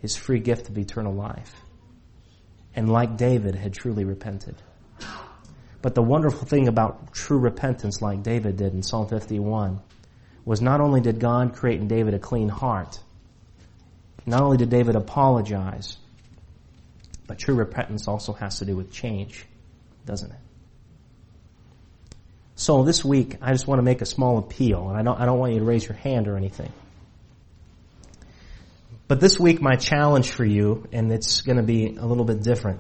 His 0.02 0.16
free 0.16 0.40
gift 0.40 0.70
of 0.70 0.78
eternal 0.78 1.14
life 1.14 1.54
and 2.76 2.92
like 2.92 3.18
David 3.18 3.56
had 3.56 3.74
truly 3.74 4.04
repented. 4.04 4.56
But 5.82 5.96
the 5.96 6.02
wonderful 6.02 6.48
thing 6.48 6.68
about 6.68 7.14
true 7.14 7.38
repentance 7.38 8.02
like 8.02 8.24
David 8.24 8.58
did 8.58 8.74
in 8.74 8.84
Psalm 8.84 9.08
51 9.08 9.80
was 10.44 10.62
not 10.62 10.82
only 10.82 11.00
did 11.00 11.20
God 11.20 11.56
create 11.56 11.80
in 11.80 11.88
David 11.88 12.14
a 12.14 12.20
clean 12.20 12.50
heart, 12.50 13.00
not 14.26 14.42
only 14.42 14.58
did 14.58 14.70
David 14.70 14.96
apologize, 14.96 15.98
but 17.28 17.38
true 17.38 17.56
repentance 17.56 18.08
also 18.08 18.34
has 18.34 18.60
to 18.60 18.66
do 18.66 18.76
with 18.76 18.92
change, 18.92 19.46
doesn't 20.06 20.32
it? 20.32 20.38
So 22.56 22.84
this 22.84 23.04
week, 23.04 23.38
I 23.42 23.52
just 23.52 23.68
want 23.68 23.80
to 23.80 23.84
make 23.84 24.02
a 24.02 24.06
small 24.06 24.38
appeal, 24.38 24.88
and 24.88 24.98
I 24.98 25.04
don't, 25.04 25.20
I 25.20 25.26
don't 25.26 25.38
want 25.40 25.54
you 25.54 25.60
to 25.60 25.66
raise 25.66 25.86
your 25.86 25.98
hand 25.98 26.28
or 26.28 26.38
anything. 26.38 26.72
But 29.08 29.20
this 29.20 29.40
week, 29.40 29.62
my 29.62 29.76
challenge 29.76 30.32
for 30.32 30.46
you, 30.46 30.88
and 30.92 31.12
it's 31.12 31.42
going 31.42 31.58
to 31.58 31.64
be 31.64 31.96
a 31.96 32.06
little 32.06 32.24
bit 32.24 32.42
different. 32.42 32.80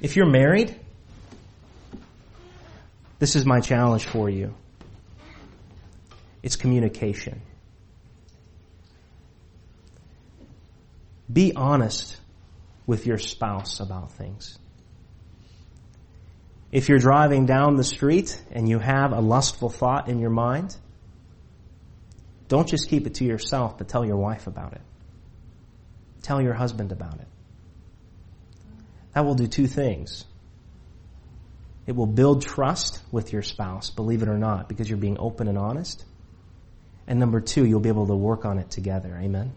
If 0.00 0.16
you're 0.16 0.30
married, 0.30 0.78
this 3.18 3.34
is 3.34 3.44
my 3.44 3.60
challenge 3.60 4.06
for 4.06 4.30
you. 4.30 4.54
It's 6.42 6.54
communication. 6.54 7.42
Be 11.30 11.52
honest 11.54 12.16
with 12.86 13.06
your 13.06 13.18
spouse 13.18 13.80
about 13.80 14.12
things. 14.12 14.58
If 16.70 16.88
you're 16.88 16.98
driving 16.98 17.46
down 17.46 17.76
the 17.76 17.84
street 17.84 18.40
and 18.50 18.68
you 18.68 18.78
have 18.78 19.12
a 19.12 19.20
lustful 19.20 19.70
thought 19.70 20.08
in 20.08 20.18
your 20.18 20.30
mind, 20.30 20.76
don't 22.48 22.68
just 22.68 22.88
keep 22.88 23.06
it 23.06 23.14
to 23.14 23.24
yourself, 23.24 23.78
but 23.78 23.88
tell 23.88 24.04
your 24.04 24.16
wife 24.16 24.46
about 24.46 24.74
it. 24.74 24.80
Tell 26.22 26.42
your 26.42 26.54
husband 26.54 26.92
about 26.92 27.14
it. 27.14 27.26
That 29.14 29.24
will 29.24 29.34
do 29.34 29.46
two 29.46 29.66
things. 29.66 30.24
It 31.86 31.96
will 31.96 32.06
build 32.06 32.42
trust 32.42 33.00
with 33.10 33.32
your 33.32 33.42
spouse, 33.42 33.90
believe 33.90 34.22
it 34.22 34.28
or 34.28 34.36
not, 34.36 34.68
because 34.68 34.90
you're 34.90 34.98
being 34.98 35.18
open 35.18 35.48
and 35.48 35.56
honest. 35.56 36.04
And 37.06 37.18
number 37.18 37.40
two, 37.40 37.64
you'll 37.64 37.80
be 37.80 37.88
able 37.88 38.06
to 38.08 38.14
work 38.14 38.44
on 38.44 38.58
it 38.58 38.70
together. 38.70 39.18
Amen? 39.18 39.52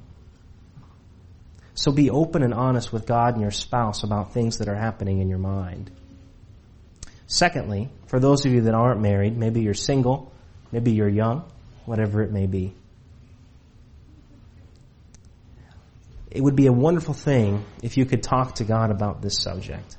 So 1.73 1.91
be 1.91 2.09
open 2.09 2.43
and 2.43 2.53
honest 2.53 2.93
with 2.93 3.05
God 3.05 3.33
and 3.33 3.41
your 3.41 3.51
spouse 3.51 4.03
about 4.03 4.33
things 4.33 4.59
that 4.59 4.69
are 4.69 4.75
happening 4.75 5.19
in 5.19 5.27
your 5.27 5.39
mind. 5.39 5.91
Secondly, 7.33 7.87
for 8.07 8.19
those 8.19 8.45
of 8.45 8.51
you 8.51 8.63
that 8.63 8.73
aren't 8.73 8.99
married, 8.99 9.37
maybe 9.37 9.61
you're 9.61 9.73
single, 9.73 10.33
maybe 10.73 10.91
you're 10.91 11.07
young, 11.07 11.49
whatever 11.85 12.21
it 12.23 12.29
may 12.29 12.45
be, 12.45 12.75
it 16.29 16.41
would 16.41 16.57
be 16.57 16.67
a 16.67 16.73
wonderful 16.73 17.13
thing 17.13 17.63
if 17.81 17.95
you 17.95 18.03
could 18.03 18.21
talk 18.21 18.55
to 18.55 18.65
God 18.65 18.91
about 18.91 19.21
this 19.21 19.41
subject. 19.41 19.95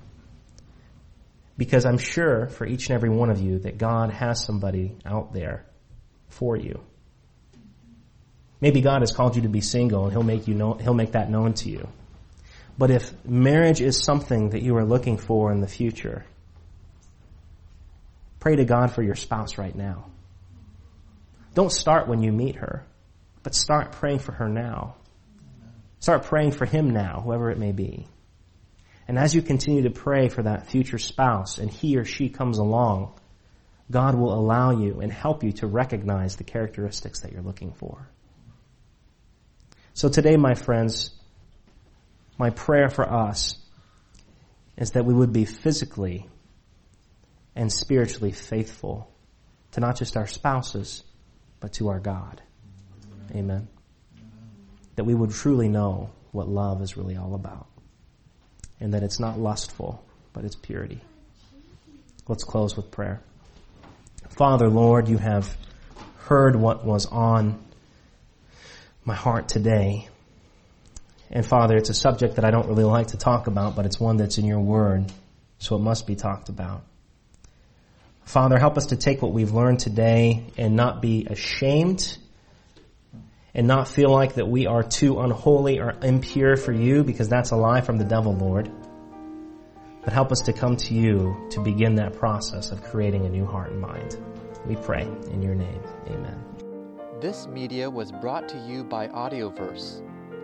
Because 1.56 1.86
I'm 1.86 1.96
sure 1.96 2.48
for 2.48 2.66
each 2.66 2.90
and 2.90 2.94
every 2.94 3.08
one 3.08 3.30
of 3.30 3.40
you 3.40 3.60
that 3.60 3.78
God 3.78 4.10
has 4.10 4.44
somebody 4.44 4.94
out 5.06 5.32
there 5.32 5.64
for 6.28 6.54
you. 6.54 6.82
Maybe 8.60 8.82
God 8.82 9.00
has 9.00 9.10
called 9.10 9.36
you 9.36 9.42
to 9.42 9.48
be 9.48 9.62
single 9.62 10.04
and 10.04 10.12
he'll 10.12 10.22
make 10.22 10.46
you 10.46 10.54
know, 10.54 10.74
he'll 10.74 10.92
make 10.92 11.12
that 11.12 11.30
known 11.30 11.54
to 11.54 11.70
you. 11.70 11.88
But 12.76 12.90
if 12.90 13.24
marriage 13.24 13.80
is 13.80 14.04
something 14.04 14.50
that 14.50 14.60
you 14.60 14.76
are 14.76 14.84
looking 14.84 15.16
for 15.16 15.50
in 15.50 15.62
the 15.62 15.66
future, 15.66 16.26
pray 18.42 18.56
to 18.56 18.64
God 18.64 18.92
for 18.92 19.04
your 19.04 19.14
spouse 19.14 19.56
right 19.56 19.76
now. 19.76 20.04
Don't 21.54 21.70
start 21.70 22.08
when 22.08 22.24
you 22.24 22.32
meet 22.32 22.56
her, 22.56 22.84
but 23.44 23.54
start 23.54 23.92
praying 23.92 24.18
for 24.18 24.32
her 24.32 24.48
now. 24.48 24.96
Start 26.00 26.24
praying 26.24 26.50
for 26.50 26.66
him 26.66 26.90
now, 26.90 27.20
whoever 27.24 27.52
it 27.52 27.58
may 27.58 27.70
be. 27.70 28.08
And 29.06 29.16
as 29.16 29.32
you 29.32 29.42
continue 29.42 29.82
to 29.82 29.90
pray 29.90 30.28
for 30.28 30.42
that 30.42 30.66
future 30.66 30.98
spouse 30.98 31.58
and 31.58 31.70
he 31.70 31.96
or 31.96 32.04
she 32.04 32.30
comes 32.30 32.58
along, 32.58 33.14
God 33.92 34.16
will 34.16 34.34
allow 34.34 34.72
you 34.72 34.98
and 34.98 35.12
help 35.12 35.44
you 35.44 35.52
to 35.52 35.68
recognize 35.68 36.34
the 36.34 36.42
characteristics 36.42 37.20
that 37.20 37.30
you're 37.30 37.42
looking 37.42 37.72
for. 37.74 38.08
So 39.94 40.08
today, 40.08 40.36
my 40.36 40.54
friends, 40.54 41.14
my 42.38 42.50
prayer 42.50 42.88
for 42.88 43.08
us 43.08 43.54
is 44.76 44.90
that 44.92 45.04
we 45.04 45.14
would 45.14 45.32
be 45.32 45.44
physically 45.44 46.28
and 47.54 47.72
spiritually 47.72 48.32
faithful 48.32 49.10
to 49.72 49.80
not 49.80 49.96
just 49.96 50.16
our 50.16 50.26
spouses, 50.26 51.02
but 51.60 51.72
to 51.74 51.88
our 51.88 52.00
God. 52.00 52.42
Amen 53.34 53.68
that 54.96 55.04
we 55.04 55.14
would 55.14 55.30
truly 55.30 55.68
know 55.68 56.10
what 56.32 56.48
love 56.48 56.82
is 56.82 56.96
really 56.96 57.16
all 57.16 57.34
about. 57.34 57.66
And 58.80 58.94
that 58.94 59.02
it's 59.02 59.20
not 59.20 59.38
lustful, 59.38 60.04
but 60.32 60.44
it's 60.44 60.56
purity. 60.56 61.00
Let's 62.28 62.44
close 62.44 62.76
with 62.76 62.90
prayer. 62.90 63.20
Father, 64.30 64.68
Lord, 64.68 65.08
you 65.08 65.18
have 65.18 65.56
heard 66.18 66.56
what 66.56 66.84
was 66.84 67.06
on 67.06 67.62
my 69.04 69.14
heart 69.14 69.48
today. 69.48 70.08
And 71.30 71.46
Father, 71.46 71.76
it's 71.76 71.90
a 71.90 71.94
subject 71.94 72.36
that 72.36 72.44
I 72.44 72.50
don't 72.50 72.68
really 72.68 72.84
like 72.84 73.08
to 73.08 73.16
talk 73.16 73.46
about, 73.46 73.76
but 73.76 73.86
it's 73.86 74.00
one 74.00 74.16
that's 74.16 74.38
in 74.38 74.44
your 74.44 74.60
word, 74.60 75.12
so 75.58 75.76
it 75.76 75.80
must 75.80 76.06
be 76.06 76.16
talked 76.16 76.48
about. 76.48 76.82
Father, 78.24 78.58
help 78.58 78.76
us 78.76 78.86
to 78.86 78.96
take 78.96 79.20
what 79.20 79.32
we've 79.32 79.52
learned 79.52 79.80
today 79.80 80.44
and 80.56 80.76
not 80.76 81.02
be 81.02 81.26
ashamed 81.28 82.16
and 83.54 83.66
not 83.66 83.88
feel 83.88 84.10
like 84.10 84.34
that 84.34 84.48
we 84.48 84.66
are 84.66 84.82
too 84.82 85.20
unholy 85.20 85.80
or 85.80 85.94
impure 86.02 86.56
for 86.56 86.72
you 86.72 87.04
because 87.04 87.28
that's 87.28 87.50
a 87.50 87.56
lie 87.56 87.80
from 87.80 87.98
the 87.98 88.04
devil, 88.04 88.34
Lord. 88.34 88.70
But 90.04 90.12
help 90.12 90.32
us 90.32 90.40
to 90.42 90.52
come 90.52 90.76
to 90.76 90.94
you 90.94 91.48
to 91.50 91.60
begin 91.60 91.96
that 91.96 92.14
process 92.14 92.70
of 92.70 92.82
creating 92.82 93.26
a 93.26 93.28
new 93.28 93.46
heart 93.46 93.70
and 93.70 93.80
mind. 93.80 94.16
We 94.66 94.76
pray 94.76 95.02
in 95.30 95.42
your 95.42 95.54
name. 95.54 95.82
Amen. 96.06 96.44
This 97.20 97.46
media 97.46 97.88
was 97.88 98.10
brought 98.10 98.48
to 98.48 98.58
you 98.66 98.82
by 98.82 99.08
Audioverse, 99.08 100.00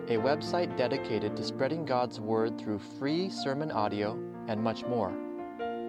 a 0.07 0.17
website 0.17 0.77
dedicated 0.77 1.35
to 1.35 1.43
spreading 1.43 1.85
God's 1.85 2.19
word 2.19 2.57
through 2.59 2.79
free 2.79 3.29
sermon 3.29 3.71
audio 3.71 4.13
and 4.47 4.61
much 4.61 4.85
more. 4.85 5.13